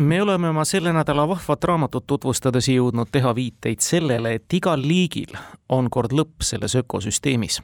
[0.00, 5.36] me oleme oma selle nädala vahvat raamatut tutvustades jõudnud teha viiteid sellele, et igal liigil
[5.68, 7.62] on kord lõpp selles ökosüsteemis.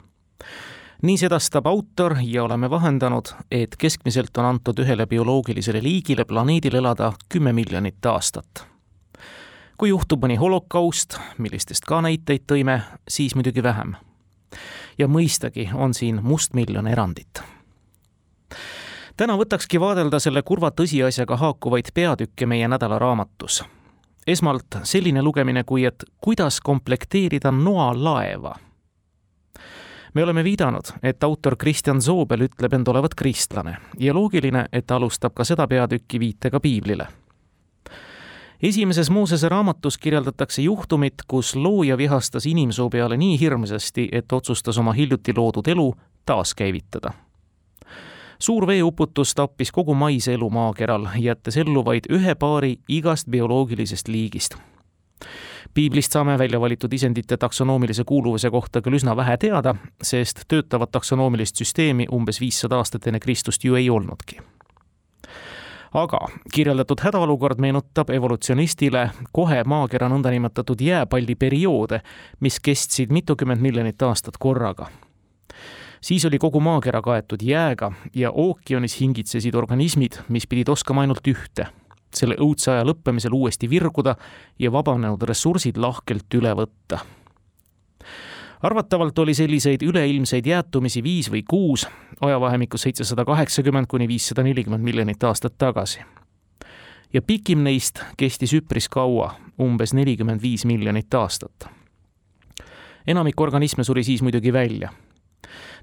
[1.01, 7.13] nii sedastab autor ja oleme vahendanud, et keskmiselt on antud ühele bioloogilisele liigile planeedil elada
[7.29, 8.65] kümme miljonit aastat.
[9.77, 13.95] kui juhtub mõni holokaust, millistest ka näiteid tõime, siis muidugi vähem.
[15.01, 17.41] Ja mõistagi on siin mustmiljon erandit
[19.21, 23.63] täna võtakski vaadelda selle kurva tõsiasjaga haakuvaid peatükke meie nädalaraamatus.
[24.27, 28.55] esmalt selline lugemine kui, et kuidas komplekteerida noalaeva.
[30.13, 34.95] me oleme viidanud, et autor Kristjan Soobel ütleb end olevat kristlane ja loogiline, et ta
[34.95, 37.07] alustab ka seda peatükki viitega piiblile
[38.63, 44.93] esimeses Moosese raamatus kirjeldatakse juhtumit, kus looja vihastas inimsoo peale nii hirmsasti, et otsustas oma
[44.93, 45.93] hiljuti loodud elu
[46.25, 47.11] taaskäivitada
[48.41, 54.55] suur veeuputus tappis kogu maise elu maakeral, jättes ellu vaid ühe paari igast bioloogilisest liigist.
[55.73, 61.55] piiblist saame välja valitud isendite taksonoomilise kuuluvuse kohta küll üsna vähe teada, sest töötavat taksonoomilist
[61.55, 64.41] süsteemi umbes viissada aastat enne Kristust ju ei olnudki
[65.93, 66.19] aga
[66.53, 72.01] kirjeldatud hädaolukord meenutab evolutsionistile kohe maakera nõndanimetatud jääpalli perioode,
[72.39, 74.87] mis kestsid mitukümmend miljonit aastat korraga
[76.01, 81.67] siis oli kogu maakera kaetud jääga ja ookeanis hingitsesid organismid, mis pidid oskama ainult ühte,
[82.15, 84.15] selle õudse aja lõppemisel uuesti virguda
[84.59, 87.03] ja vabanenud ressursid lahkelt üle võtta.
[88.61, 91.87] Arvatavalt oli selliseid üleilmseid jäätumisi viis või kuus
[92.21, 95.99] ajavahemikus seitsesada kaheksakümmend kuni viissada nelikümmend miljonit aastat tagasi.
[97.13, 101.69] ja pikim neist kestis üpris kaua, umbes nelikümmend viis miljonit aastat
[103.07, 104.89] enamik organisme suri siis muidugi välja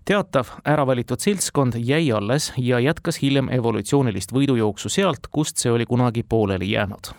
[0.05, 5.87] teatav ära valitud seltskond jäi alles ja jätkas hiljem evolutsioonilist võidujooksu sealt, kust see oli
[5.87, 7.13] kunagi pooleli jäänud.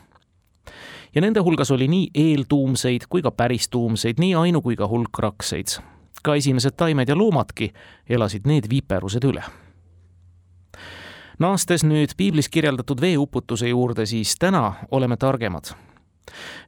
[1.15, 5.79] Ja nende hulgas oli nii eeltuumseid kui ka päristuumseid, nii ainu- kui ka hulkrakseid.
[6.23, 7.73] ka esimesed taimed ja loomadki
[8.09, 9.43] elasid need viiperused üle
[11.39, 15.71] naastes nüüd piiblis kirjeldatud veeuputuse juurde, siis täna oleme targemad.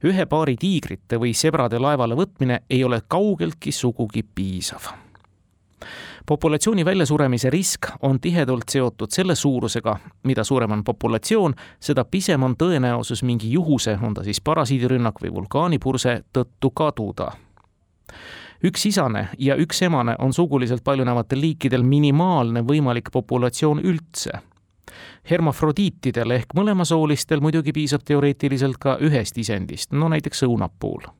[0.03, 4.87] ühe paari tiigrite või sebrade laevale võtmine ei ole kaugeltki sugugi piisav
[6.31, 12.55] populatsiooni väljasuremise risk on tihedalt seotud selle suurusega, mida suurem on populatsioon, seda pisem on
[12.55, 17.31] tõenäosus mingi juhuse, on ta siis parasiidirünnak või vulkaanipurse, tõttu kaduda
[18.63, 24.31] üksisane ja üksemane on suguliselt paljunevatel liikidel minimaalne võimalik populatsioon üldse.
[25.29, 31.11] hermafrodiitidel ehk mõlemasoolistel muidugi piisab teoreetiliselt ka ühest isendist, no näiteks õunapuul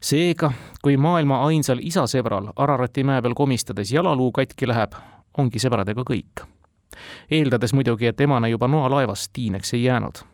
[0.00, 4.96] seega, kui maailma ainsal isasebral Ararati mäe peal komistades jalaluu katki läheb,
[5.38, 6.44] ongi sõbradega kõik.
[7.30, 10.24] eeldades muidugi, et emane juba noalaevas tiineks ei jäänud.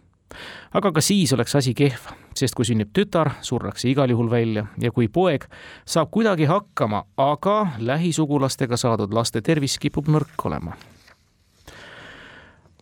[0.72, 4.90] aga ka siis oleks asi kehv, sest kui sünnib tütar, surrakse igal juhul välja ja
[4.92, 5.46] kui poeg
[5.84, 10.76] saab kuidagi hakkama, aga lähisugulastega saadud laste tervis kipub nõrk olema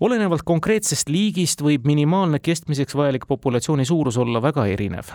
[0.01, 5.15] olenevalt konkreetsest liigist võib minimaalne kestmiseks vajalik populatsiooni suurus olla väga erinev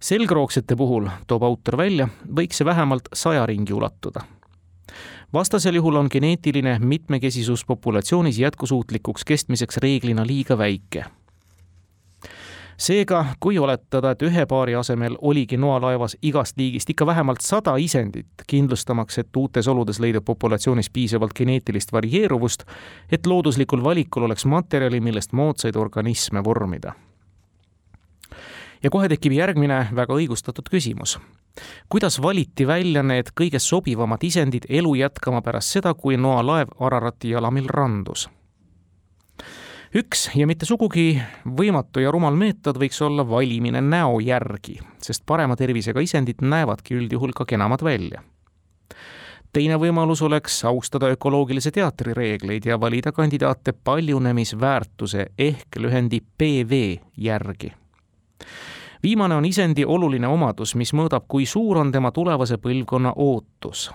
[0.00, 4.20] selgroogsete puhul, toob autor välja, võiks see vähemalt saja ringi ulatuda.
[5.32, 11.04] vastasel juhul on geneetiline mitmekesisus populatsioonis jätkusuutlikuks kestmiseks reeglina liiga väike
[12.76, 18.26] seega, kui oletada, et ühe paari asemel oligi noalaevas igast liigist ikka vähemalt sada isendit,
[18.46, 22.64] kindlustamaks, et uutes oludes leidub populatsioonis piisavalt geneetilist varieeruvust,
[23.12, 26.94] et looduslikul valikul oleks materjali, millest moodsaid organisme vormida
[28.84, 31.18] ja kohe tekib järgmine väga õigustatud küsimus.
[31.88, 37.68] kuidas valiti välja need kõige sobivamad isendid elu jätkama pärast seda, kui noalaev Ararati jalamil
[37.68, 38.28] randus?
[39.94, 45.56] üks ja mitte sugugi võimatu ja rumal meetod võiks olla valimine näo järgi, sest parema
[45.56, 48.22] tervisega isendid näevadki üldjuhul ka kenamad välja
[49.54, 56.82] teine võimalus oleks austada ökoloogilise teatri reegleid ja valida kandidaate paljunemisväärtuse ehk lühendi PV
[57.16, 57.72] järgi
[59.02, 63.90] viimane on isendi oluline omadus, mis mõõdab, kui suur on tema tulevase põlvkonna ootus.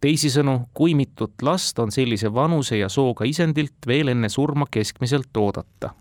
[0.00, 5.94] teisisõnu, kui mitut last on sellise vanuse ja sooga isendilt veel enne surma keskmiselt oodata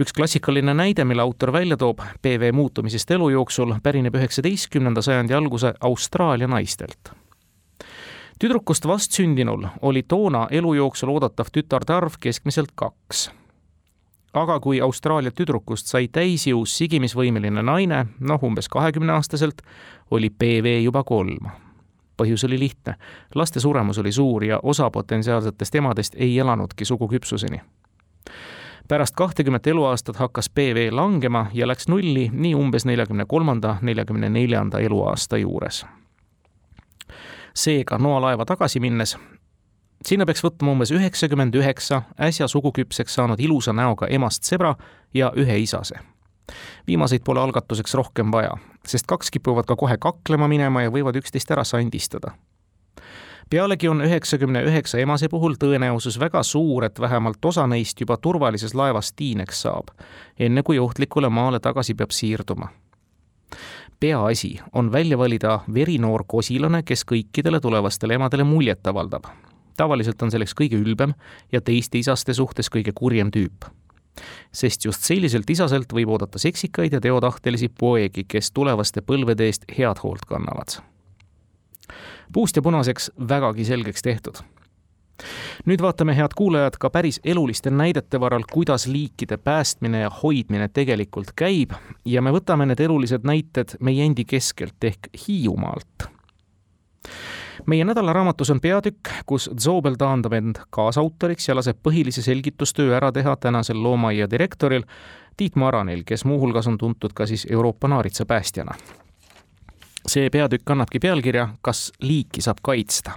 [0.00, 5.72] üks klassikaline näide, mille autor välja toob PV muutumisest elu jooksul, pärineb üheksateistkümnenda sajandi alguse
[5.80, 7.12] Austraalia naistelt.
[8.38, 13.30] tüdrukust vastsündinul oli toona elu jooksul oodatav tütarde arv keskmiselt kaks
[14.36, 19.62] aga kui Austraalia tüdrukust sai täisjõus sigimisvõimeline naine, noh umbes kahekümneaastaselt,
[20.10, 21.48] oli PV juba kolm.
[22.16, 22.94] põhjus oli lihtne,
[23.34, 27.60] laste suremus oli suur ja osa potentsiaalsetest emadest ei elanudki suguküpsuseni.
[28.88, 34.78] pärast kahtekümmet eluaastat hakkas PV langema ja läks nulli nii umbes neljakümne kolmanda, neljakümne neljanda
[34.78, 35.86] eluaasta juures
[37.56, 39.16] seega noalaeva tagasi minnes
[40.06, 44.74] sinna peaks võtma umbes üheksakümmend üheksa äsja suguküpseks saanud ilusa näoga emast sebra
[45.14, 45.94] ja ühe isase.
[46.86, 48.52] viimaseid pole algatuseks rohkem vaja,
[48.86, 52.30] sest kaks kipuvad ka kohe kaklema minema ja võivad üksteist ära sandistada.
[53.50, 58.74] pealegi on üheksakümne üheksa emase puhul tõenäosus väga suur, et vähemalt osa neist juba turvalises
[58.74, 59.90] laevas tiineks saab,
[60.38, 62.68] enne kui ohtlikule maale tagasi peab siirduma
[64.00, 69.24] peaasi on välja valida verinoor kosilane, kes kõikidele tulevastele emadele muljet avaldab
[69.76, 71.14] tavaliselt on selleks kõige ülbem
[71.52, 73.68] ja teiste isaste suhtes kõige kurjem tüüp.
[74.52, 80.00] sest just selliselt isaselt võib oodata seksikaid ja teotahtelisi poegi, kes tulevaste põlvede eest head
[80.02, 80.80] hoolt kannavad.
[82.32, 84.42] puust ja punaseks vägagi selgeks tehtud
[85.66, 91.32] nüüd vaatame, head kuulajad, ka päris eluliste näidete varal, kuidas liikide päästmine ja hoidmine tegelikult
[91.36, 91.72] käib
[92.04, 96.10] ja me võtame need elulised näited meie endi keskelt ehk Hiiumaalt
[97.66, 103.36] meie nädalaraamatus on peatükk, kus Zobel taandab end kaasautoriks ja laseb põhilise selgitustöö ära teha
[103.36, 104.84] tänasel loomaaia direktoril
[105.36, 108.74] Tiit Maranil, kes muuhulgas on tuntud ka siis Euroopa naaritsapäästjana.
[110.06, 113.10] see peatükk kannabki pealkirja Kas liiki saab kaitsta?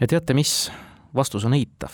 [0.00, 0.72] ja teate mis?
[1.14, 1.90] vastus on eitav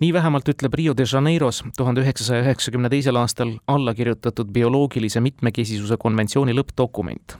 [0.00, 5.96] nii vähemalt ütleb Rio de Janeiros tuhande üheksasaja üheksakümne teisel aastal alla kirjutatud bioloogilise mitmekesisuse
[5.96, 7.38] konventsiooni lõppdokument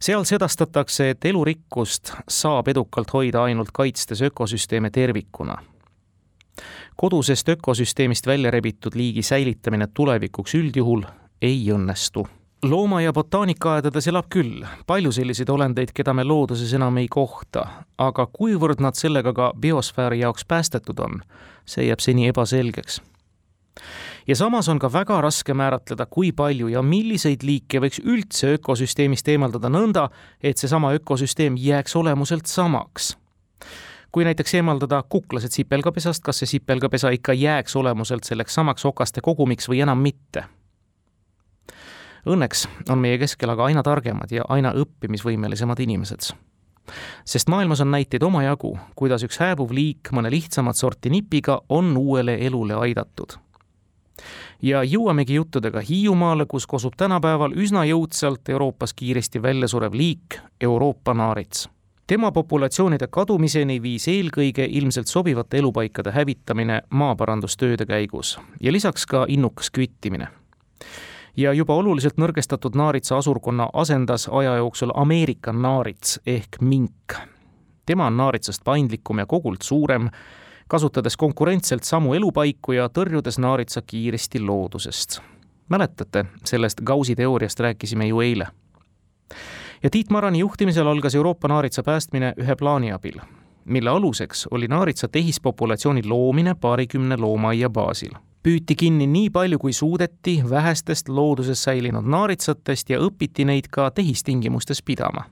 [0.00, 5.58] seal sedastatakse, et elurikkust saab edukalt hoida ainult kaitstes ökosüsteeme tervikuna.
[6.96, 11.02] kodusest ökosüsteemist välja rebitud liigi säilitamine tulevikuks üldjuhul
[11.42, 12.26] ei õnnestu.
[12.62, 14.66] Looma- ja botaanikaaedades elab küll.
[14.86, 17.66] Palju selliseid olendeid, keda me looduses enam ei kohta,
[17.98, 21.22] aga kuivõrd nad sellega ka biosfääri jaoks päästetud on,
[21.64, 23.00] see jääb seni ebaselgeks
[24.28, 29.28] ja samas on ka väga raske määratleda, kui palju ja milliseid liike võiks üldse ökosüsteemist
[29.28, 30.08] eemaldada nõnda,
[30.42, 33.16] et seesama ökosüsteem jääks olemuselt samaks.
[34.12, 39.68] kui näiteks eemaldada kuklased sipelgapesast, kas see sipelgapesa ikka jääks olemuselt selleks samaks okaste kogumiks
[39.68, 40.44] või enam mitte?
[42.26, 46.32] Õnneks on meie keskel aga aina targemad ja aina õppimisvõimelisemad inimesed.
[47.24, 52.38] sest maailmas on näiteid omajagu, kuidas üks hääbuv liik mõne lihtsamat sorti nipiga on uuele
[52.40, 53.38] elule aidatud
[54.62, 61.14] ja jõuamegi juttudega Hiiumaale, kus kosub tänapäeval üsna jõudsalt Euroopas kiiresti välja surev liik, Euroopa
[61.14, 61.68] naarits.
[62.06, 69.70] tema populatsioonide kadumiseni viis eelkõige ilmselt sobivate elupaikade hävitamine maaparandustööde käigus ja lisaks ka innukas
[69.70, 70.28] küttimine
[71.38, 77.14] ja juba oluliselt nõrgestatud naaritsa asurkonna asendas aja jooksul Ameerika naarits ehk mink.
[77.86, 80.10] tema on naaritsast paindlikum ja kogult suurem
[80.68, 85.20] kasutades konkurentselt samu elupaiku ja tõrjudes naaritsa kiiresti loodusest.
[85.68, 88.46] mäletate, sellest Gausi teooriast rääkisime ju eile.
[89.82, 93.20] ja Tiit Marani juhtimisel algas Euroopa naaritsa päästmine ühe plaani abil,
[93.64, 98.10] mille aluseks oli naaritsa tehispopulatsiooni loomine paarikümne loomaaia baasil
[98.42, 104.82] püüti kinni nii palju, kui suudeti vähestest looduses säilinud naaritsatest ja õpiti neid ka tehistingimustes
[104.82, 105.24] pidama.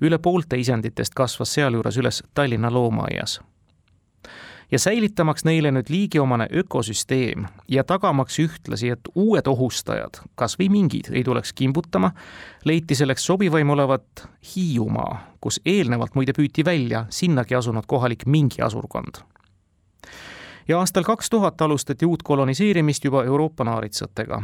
[0.00, 3.40] üle poolte isenditest kasvas sealjuures üles Tallinna loomaaias
[4.70, 11.10] ja säilitamaks neile nüüd liigiomane ökosüsteem ja tagamaks ühtlasi, et uued ohustajad, kas või mingid,
[11.12, 12.12] ei tuleks kimbutama,
[12.64, 19.22] leiti selleks sobivaim olevat Hiiumaa, kus eelnevalt muide püüti välja sinnagi asunud kohalik mingi asurkond.
[20.68, 24.42] ja aastal kaks tuhat alustati uut koloniseerimist juba Euroopa naaritsatega.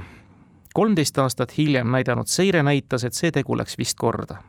[0.75, 4.43] kolmteist aastat hiljem näidanud seire näitas, et see tegu läks vist korda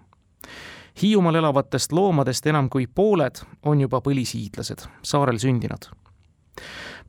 [1.02, 5.88] Hiiumaal elavatest loomadest enam kui pooled on juba põlishiidlased, saarel sündinud.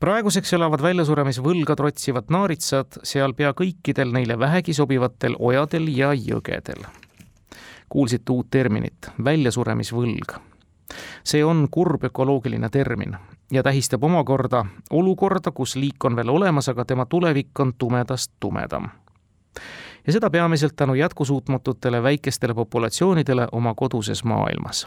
[0.00, 6.84] praeguseks elavad väljasuremisvõlga trotsivad naaritsad seal pea kõikidel neile vähegi sobivatel ojadel ja jõgedel.
[7.88, 10.38] kuulsite uut terminit, väljasuremisvõlg.
[11.24, 13.16] see on kurb ökoloogiline termin
[13.50, 18.90] ja tähistab omakorda olukorda, kus liik on veel olemas, aga tema tulevik on tumedast tumedam
[20.06, 24.86] ja seda peamiselt tänu jätkusuutmatutele väikestele populatsioonidele oma koduses maailmas.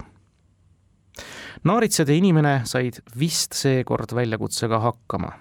[1.63, 5.31] naaritsad ja inimene said vist seekord väljakutsega hakkama.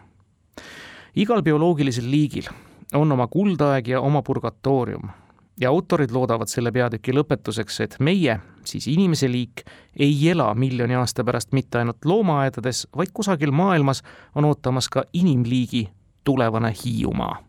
[1.17, 2.49] igal bioloogilisel liigil
[2.95, 5.09] on oma kuldaeg ja oma purgatoorium
[5.61, 9.65] ja autorid loodavad selle peatüki lõpetuseks, et meie, siis inimese liik,
[9.99, 14.03] ei ela miljoni aasta pärast mitte ainult loomaaedades, vaid kusagil maailmas
[14.35, 15.89] on ootamas ka inimliigi
[16.25, 17.44] tulevane Hiiumaa.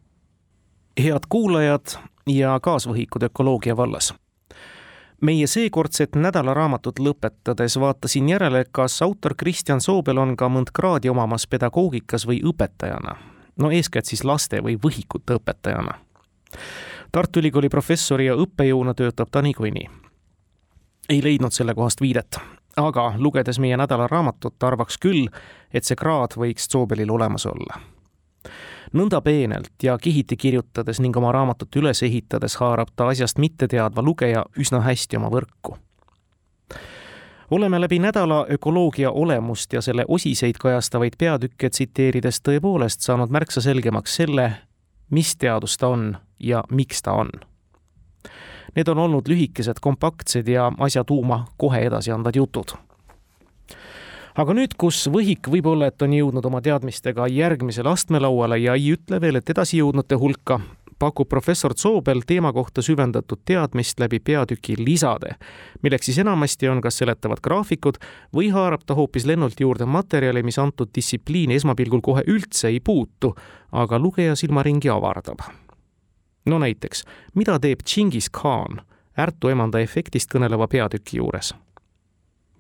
[1.04, 4.14] Head kuulajad, ja kaasvõhikud ökoloogia vallas.
[5.22, 11.48] meie seekordset nädalaraamatut lõpetades vaatasin järele, kas autor Kristjan Soobel on ka mõnd kraadi omamas
[11.48, 13.16] pedagoogikas või õpetajana.
[13.58, 15.96] no eeskätt siis laste või võhikute õpetajana.
[17.12, 19.90] Tartu Ülikooli professori ja õppejõuna töötab ta niikuinii.
[21.10, 22.40] ei leidnud sellekohast viidet,
[22.78, 25.28] aga lugedes meie nädalaraamatut, arvaks küll,
[25.74, 27.95] et see kraad võiks Soobelil olemas olla
[28.94, 34.46] nõnda peenelt ja kihiti kirjutades ning oma raamatut üles ehitades haarab ta asjast mitteteadva lugeja
[34.60, 35.78] üsna hästi oma võrku.
[37.52, 44.16] oleme läbi nädala ökoloogia olemust ja selle osiseid kajastavaid peatükke tsiteerides tõepoolest saanud märksa selgemaks
[44.16, 44.52] selle,
[45.10, 47.30] mis teadus ta on ja miks ta on.
[48.76, 52.76] Need on olnud lühikesed, kompaktsed ja asja tuuma kohe edasi andvad jutud
[54.36, 59.20] aga nüüd, kus võhik võib-olla, et on jõudnud oma teadmistega järgmisele astmelauale ja ei ütle
[59.24, 60.60] veel, et edasijõudnute hulka,
[61.00, 65.36] pakub professor Zoobel teema kohta süvendatud teadmist läbi peatüki lisade,
[65.84, 68.00] milleks siis enamasti on kas seletavad graafikud
[68.36, 73.36] või haarab ta hoopis lennult juurde materjali, mis antud distsipliini esmapilgul kohe üldse ei puutu,
[73.72, 75.40] aga lugeja silmaringi avardab.
[76.46, 77.04] no näiteks,
[77.36, 78.82] mida teeb Džingis Khan
[79.16, 81.54] Ärtu emanda efektist kõneleva peatüki juures?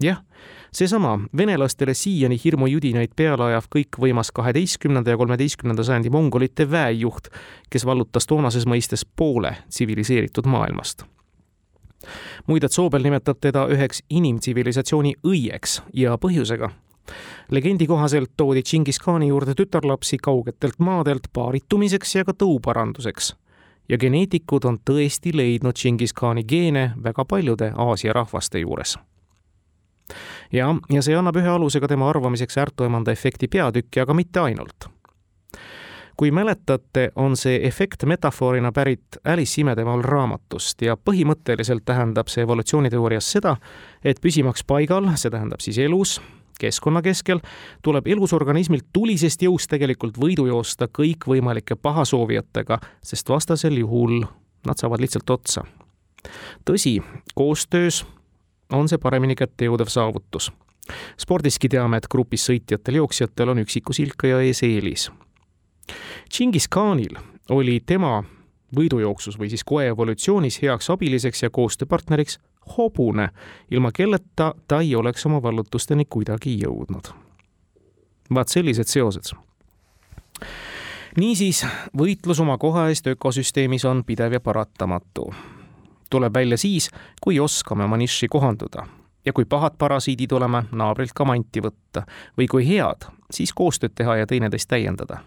[0.03, 0.21] jah
[0.75, 7.31] seesama venelastele siiani hirmujudinaid peale ajav kõikvõimas kaheteistkümnenda ja kolmeteistkümnenda sajandi mongolite väejuht,
[7.69, 11.05] kes vallutas toonases mõistes poole tsiviliseeritud maailmast
[12.47, 16.69] muide, Zoobel nimetab teda üheks inimtsivilisatsiooni õieks ja põhjusega.
[17.51, 23.33] legendi kohaselt toodi Džingis-khaani juurde tütarlapsi kaugetelt maadelt paaritumiseks ja ka tõuparanduseks.
[23.89, 28.97] ja geneetikud on tõesti leidnud Džingis-khaani geene väga paljude Aasia rahvaste juures
[30.53, 34.91] ja, ja see annab ühe aluse ka tema arvamiseks Ärtuemanda efekti peatükki, aga mitte ainult.
[36.15, 43.31] kui mäletate, on see efekt metafoorina pärit Alice imedemaal raamatust ja põhimõtteliselt tähendab see evolutsiooniteoorias
[43.31, 43.57] seda,
[44.03, 46.21] et püsimaks paigal, see tähendab siis elus,
[46.59, 47.39] keskkonna keskel,
[47.83, 54.21] tuleb elusorganismilt tulisest jõust tegelikult võidu joosta kõikvõimalike pahasoovijatega, sest vastasel juhul
[54.65, 55.65] nad saavad lihtsalt otsa.
[56.65, 57.01] tõsi,
[57.35, 58.05] koostöös
[58.73, 60.51] on see paremini kätte jõudev saavutus.
[61.17, 65.11] spordiski teame, et grupis sõitjatel jooksjatel on üksiku silkaja ees eelis.
[66.29, 67.17] Džingis Khanil
[67.49, 68.23] oli tema
[68.75, 72.39] võidujooksus või siis koe evolutsioonis heaks abiliseks ja koostööpartneriks
[72.77, 73.29] hobune,
[73.71, 77.13] ilma kelleta ta ei oleks oma vallutusteni kuidagi jõudnud.
[78.33, 79.35] vaat sellised seosed.
[81.17, 81.65] niisiis,
[81.97, 85.33] võitlus oma koha eest ökosüsteemis on pidev ja paratamatu.
[86.09, 86.89] Tuleb välja siis,
[87.21, 88.85] kui oskame oma nišši kohanduda.
[89.25, 92.05] Ja kui pahad parasiidid oleme, naabrilt ka manti võtta.
[92.37, 95.23] Või kui head, siis koostööd teha ja teineteist täiendada.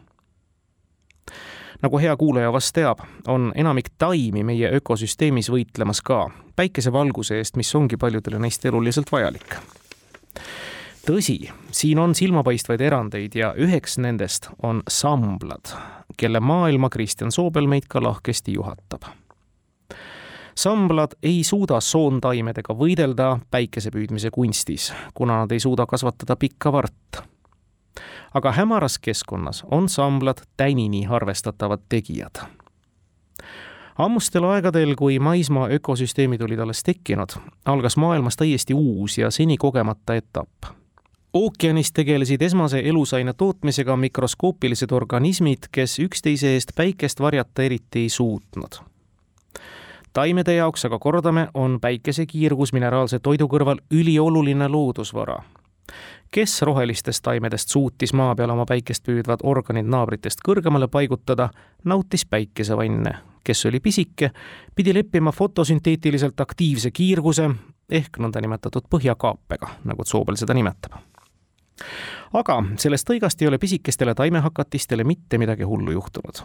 [1.83, 6.25] Nagu hea kuulaja vast teab, on enamik taimi meie ökosüsteemis võitlemas ka
[6.59, 9.55] päikesevalguse eest, mis ongi paljudele neist eluliselt vajalik.
[11.07, 11.39] tõsi,
[11.71, 15.71] siin on silmapaistvaid erandeid ja üheks nendest on samblad,
[16.17, 19.07] kelle maailma Kristjan Soobel meid ka lahkesti juhatab
[20.59, 27.23] samblad ei suuda soontaimedega võidelda päikese püüdmise kunstis, kuna nad ei suuda kasvatada pikka vart
[28.35, 32.43] aga hämaras keskkonnas on samblad tänini arvestatavad tegijad.
[33.99, 40.15] ammustel aegadel, kui maismaa ökosüsteemid olid alles tekkinud, algas maailmas täiesti uus ja seni kogemata
[40.15, 40.75] etapp
[41.33, 48.81] ookeanis tegelesid esmase elusaine tootmisega mikroskoopilised organismid, kes üksteise eest päikest varjata eriti ei suutnud.
[50.13, 55.43] Taimede jaoks aga kordame, on päikesekiirgus mineraalse toidu kõrval ülioluline loodusvara
[56.31, 61.51] kes rohelistest taimedest suutis maa peal oma päikest püüdvad organid naabritest kõrgemale paigutada,
[61.85, 63.15] nautis päikesevanne.
[63.45, 64.31] kes oli pisike,
[64.75, 67.51] pidi leppima fotosünteetiliselt aktiivse kiirguse
[67.91, 70.93] ehk nõndanimetatud põhjakaapega, nagu Zoobel seda nimetab.
[72.33, 76.45] aga sellest õigast ei ole pisikestele taimehakatistele mitte midagi hullu juhtunud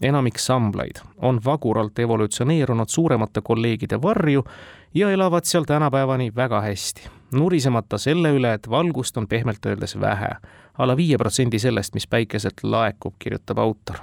[0.00, 4.44] enamik samblaid on vaguralt evolutsioneerunud suuremate kolleegide varju
[4.94, 10.30] ja elavad seal tänapäevani väga hästi, nurisemata selle üle, et valgust on pehmelt öeldes vähe,
[10.78, 13.96] alla viie protsendi sellest, mis päikeselt laekub, kirjutab autor.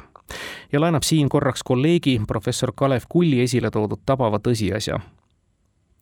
[0.71, 4.99] ja laenab siin korraks kolleegi professor Kalev Kulli esile toodud tabava tõsiasja.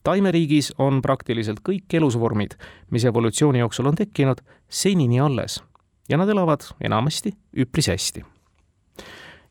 [0.03, 2.55] taimeriigis on praktiliselt kõik elusvormid,
[2.91, 5.63] mis evolutsiooni jooksul on tekkinud, senini alles
[6.09, 8.36] ja nad elavad enamasti üpris hästi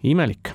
[0.03, 0.55] imelik.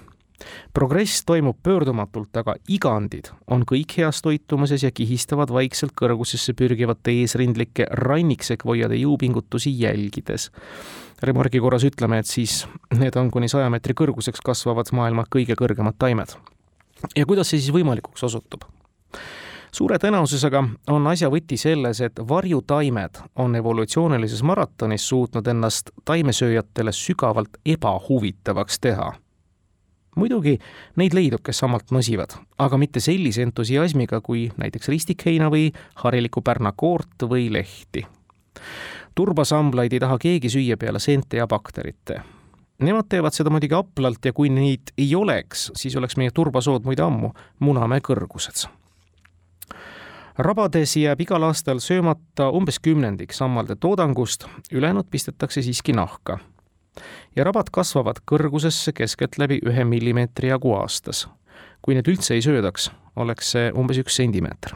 [0.73, 7.85] progress toimub pöördumatult, aga igandid on kõik heas toitumises ja kihistavad vaikselt kõrgusesse pürgivate eesrindlike
[7.91, 10.51] ranniksekvoiade jõupingutusi jälgides.
[11.21, 12.67] remargi korras ütleme, et siis
[12.97, 16.35] need on kuni saja meetri kõrguseks kasvavad maailma kõige kõrgemad taimed.
[17.15, 18.61] ja kuidas see siis võimalikuks osutub?
[19.71, 27.61] suure tõenäosusega on asja võti selles, et varjutaimed on evolutsioonilises maratonis suutnud ennast taimesööjatele sügavalt
[27.65, 29.13] ebahuvitavaks teha
[30.15, 30.57] muidugi
[30.99, 35.69] neid leidub, kes sammalt nosivad, aga mitte sellise entusiasmiga kui näiteks ristikheina või
[36.03, 38.05] harilikku pärnakoort või lehti.
[39.15, 42.21] turbasamblaid ei taha keegi süüa peale seente ja bakterite.
[42.81, 47.03] Nemad teevad seda muidugi haplalt ja kui neid ei oleks, siis oleks meie turbasood muide
[47.03, 48.67] ammu Munamäe kõrgused
[50.37, 56.39] rabades jääb igal aastal söömata umbes kümnendik sammalde toodangust, ülejäänud pistetakse siiski nahka
[57.35, 61.27] ja rabad kasvavad kõrgusesse keskeltläbi ühe millimeetri jagu aastas.
[61.81, 64.75] kui need üldse ei söödaks, oleks see umbes üks sentimeeter.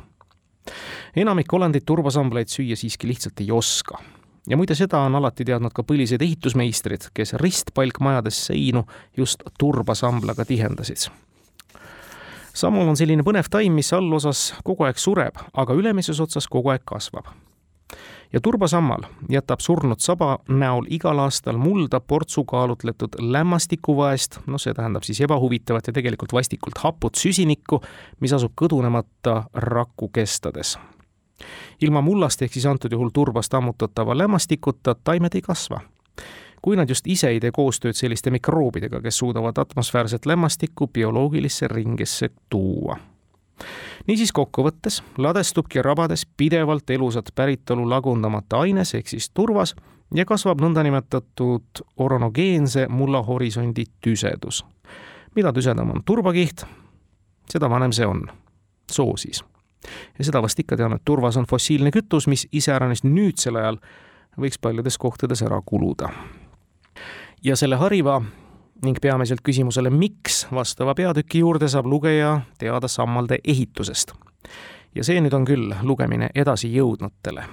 [1.15, 3.99] enamik olendeid turbasamblaid süüa siiski lihtsalt ei oska.
[4.47, 8.85] ja muide, seda on alati teadnud ka põlised ehitusmeistrid, kes ristpalkmajades seinu
[9.17, 11.11] just turbasamblaga tihendasid
[12.55, 16.85] samal on selline põnev taim, mis allosas kogu aeg sureb, aga ülemises otsas kogu aeg
[16.85, 17.27] kasvab
[18.35, 25.07] ja turbasammal jätab surnud saba näol igal aastal mulda portsu kaalutletud lämmastikuvaest, noh, see tähendab
[25.07, 27.79] siis ebahuvitavat ja tegelikult vastikult haput süsinikku,
[28.19, 30.77] mis asub kõdunemata rakku kestades.
[31.81, 35.79] ilma mullast ehk siis antud juhul turbast ammutatava lämmastikuta taimed ei kasva.
[36.61, 42.29] Kui nad just ise ei tee koostööd selliste mikroobidega, kes suudavad atmosfäärset lämmastikku bioloogilisse ringesse
[42.49, 42.97] tuua
[44.07, 49.75] niisiis kokkuvõttes ladestubki rabades pidevalt elusat päritolu lagundamata aines ehk siis turvas
[50.13, 54.65] ja kasvab nõndanimetatud oronogeense mullahorisondi tüsedus.
[55.35, 56.63] mida tüsedam on turbakiht,
[57.51, 58.27] seda vanem see on,
[58.91, 59.43] soo siis.
[60.19, 63.77] ja seda vast ikka tean, et turvas on fossiilne kütus, mis iseäranis nüüdsel ajal
[64.39, 66.09] võiks paljudes kohtades ära kuluda.
[67.43, 68.21] ja selle hariva
[68.83, 74.11] ning peamiselt küsimusele, miks vastava peatüki juurde saab lugeja teada sammalde ehitusest.
[74.95, 77.45] ja see nüüd on küll lugemine edasijõudnutele.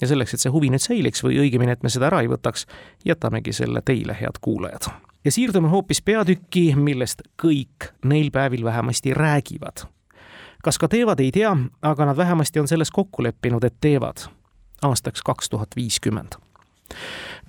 [0.00, 2.66] ja selleks, et see huvi nüüd säiliks või õigemini, et me seda ära ei võtaks,
[3.04, 4.90] jätamegi selle teile, head kuulajad.
[5.24, 9.86] ja siirdume hoopis peatükki, millest kõik neil päevil vähemasti räägivad.
[10.62, 14.26] kas ka teevad, ei tea, aga nad vähemasti on selles kokku leppinud, et teevad
[14.82, 16.40] aastaks kaks tuhat viiskümmend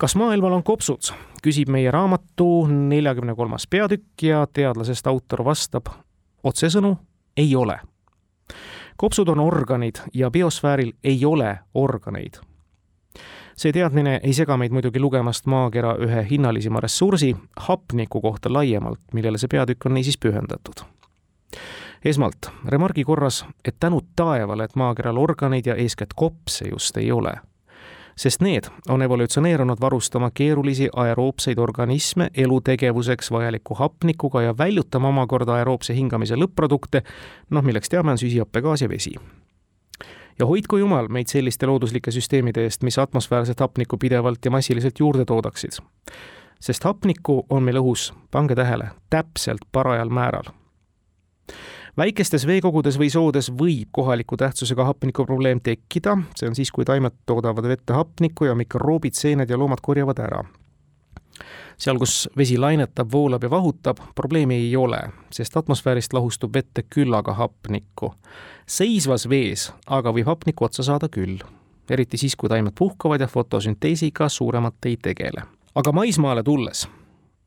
[0.01, 1.11] kas maailmal on kopsud,
[1.45, 5.91] küsib meie raamatu neljakümne kolmas peatükk ja teadlasest autor vastab
[6.43, 6.95] otsesõnu
[7.37, 7.79] ei ole.
[8.97, 12.39] kopsud on organid ja biosfääril ei ole organeid.
[13.55, 19.37] see teadmine ei sega meid muidugi lugemast maakera ühe hinnalisima ressursi, hapniku kohta laiemalt, millele
[19.37, 20.81] see peatükk on niisiis pühendatud
[22.05, 27.37] esmalt remargi korras, et tänu taevale, et maakeral organeid ja eeskätt kopse just ei ole
[28.21, 35.95] sest need on evolutsioneerunud varustama keerulisi aeroobseid organisme elutegevuseks vajaliku hapnikuga ja väljutama omakorda aeroobse
[35.95, 37.01] hingamise lõpp-produkte,
[37.49, 39.15] noh, milleks teame, on süsihappegaas ja vesi.
[40.39, 45.25] ja hoidku jumal meid selliste looduslike süsteemide eest, mis atmosfäärset hapnikku pidevalt ja massiliselt juurde
[45.25, 45.81] toodaksid.
[46.59, 50.53] sest hapnikku on meil õhus, pange tähele, täpselt parajal määral
[51.97, 57.67] väikestes veekogudes või soodes võib kohaliku tähtsusega hapnikuprobleem tekkida, see on siis, kui taimed toodavad
[57.67, 60.43] vette hapnikku ja mikroobid, seened ja loomad korjavad ära.
[61.81, 64.99] seal, kus vesi lainetab, voolab ja vahutab, probleemi ei ole,
[65.33, 68.13] sest atmosfäärist lahustub vette küllaga hapnikku.
[68.67, 71.39] seisvas vees aga võib hapnikku otsa saada küll,
[71.89, 75.43] eriti siis, kui taimed puhkavad ja fotosünteesiga suuremat ei tegele.
[75.75, 76.87] aga maismaale tulles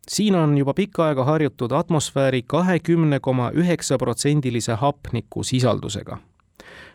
[0.08, 6.18] siin on juba pikka aega harjutud atmosfääri kahekümne koma üheksa protsendilise hapniku sisaldusega.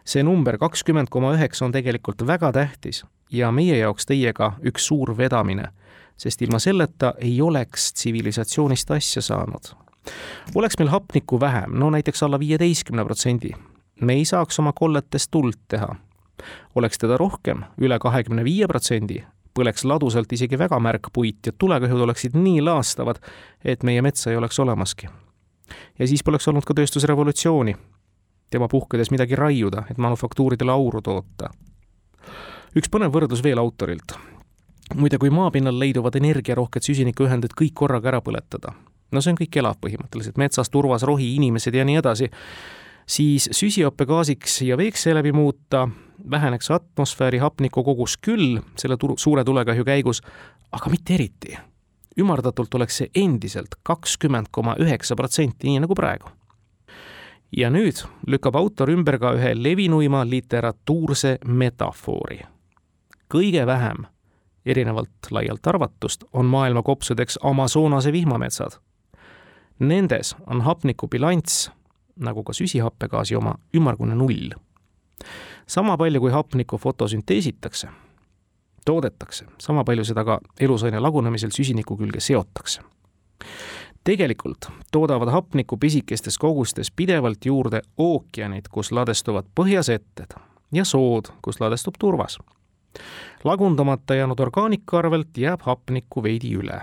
[0.05, 5.17] see number kakskümmend koma üheksa on tegelikult väga tähtis ja meie jaoks teiega üks suur
[5.17, 5.67] vedamine,
[6.17, 9.73] sest ilma selleta ei oleks tsivilisatsioonist asja saanud.
[10.55, 13.51] oleks meil hapnikku vähem, no näiteks alla viieteistkümne protsendi,
[14.01, 15.95] me ei saaks oma kolletest tuld teha.
[16.75, 19.23] oleks teda rohkem, üle kahekümne viie protsendi,
[19.53, 23.19] põleks ladusalt isegi väga märg puit ja tulekahjud oleksid nii laastavad,
[23.65, 25.07] et meie metsa ei oleks olemaski.
[25.99, 27.75] ja siis poleks olnud ka tööstusrevolutsiooni,
[28.49, 31.49] tema puhkedes midagi raiuda, et manufaktuuridele auru toota.
[32.75, 34.17] üks põnev võrdlus veel autorilt.
[34.95, 38.73] muide, kui maapinnal leiduvad energiarohked süsinikuühendid kõik korraga ära põletada,
[39.11, 42.29] no see on kõik elav põhimõtteliselt, metsas, turvas, rohi, inimesed ja nii edasi,
[43.09, 45.87] siis süsihappegaasiks ja veeks seeläbi muuta
[46.31, 50.21] väheneks atmosfääri hapniku kogus küll selle turu, suure tulekahju käigus,
[50.71, 51.57] aga mitte eriti.
[52.19, 56.29] ümardatult oleks see endiselt kakskümmend koma üheksa protsenti, nii nagu praegu.
[57.57, 62.39] ja nüüd lükkab autor ümber ka ühe levinuima literatuurse metafoori.
[63.33, 64.05] kõige vähem,
[64.65, 68.71] erinevalt laialt arvatust, on maailma kopsudeks Amazonase vihmametsad.
[69.79, 71.69] Nendes on hapniku bilanss
[72.19, 74.53] nagu ka süsihappegaasi oma, ümmargune null.
[75.69, 77.87] Sama palju, kui hapnikku fotosünteesitakse,
[78.85, 82.81] toodetakse, sama palju seda ka elusaine lagunemisel süsiniku külge seotakse.
[84.03, 90.33] tegelikult toodavad hapnikku pisikestes kogustes pidevalt juurde ookeanid, kus ladestuvad põhjasetted
[90.71, 92.39] ja sood, kus ladestub turvas.
[93.43, 96.81] lagundamata jäänud orgaanika arvelt jääb hapnikku veidi üle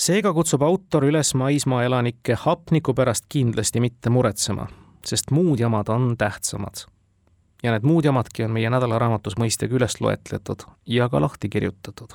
[0.00, 4.66] seega kutsub autor üles maismaa elanikke hapniku pärast kindlasti mitte muretsema,
[5.04, 6.86] sest muud jamad on tähtsamad.
[7.62, 12.12] Ja need muud jamadki on meie nädalaraamatus mõistagi üles loetletud ja ka lahti kirjutatud.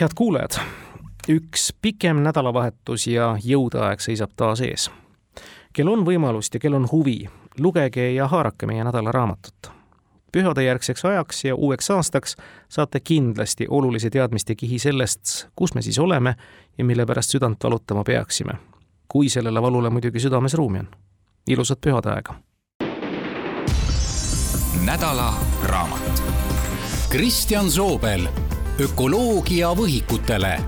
[0.00, 0.60] head kuulajad,
[1.28, 4.90] üks pikem nädalavahetus ja jõudeaeg seisab taas ees.
[5.72, 7.28] kel on võimalust ja kel on huvi,
[7.58, 9.72] lugege ja haarake meie nädalaraamatut
[10.32, 12.36] pühadejärgseks ajaks ja uueks aastaks
[12.68, 16.34] saate kindlasti olulise teadmiste kihi sellest, kus me siis oleme
[16.78, 18.52] ja mille pärast südant valutama peaksime.
[19.08, 20.88] kui sellele valule muidugi südames ruumi on.
[21.46, 22.34] ilusat pühade aega!
[24.82, 26.22] Nädala raamat.
[27.08, 28.28] Kristjan Soobel,
[28.80, 30.60] ökoloogia võhikutele.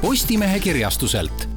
[0.00, 1.51] Postimehe kirjastuselt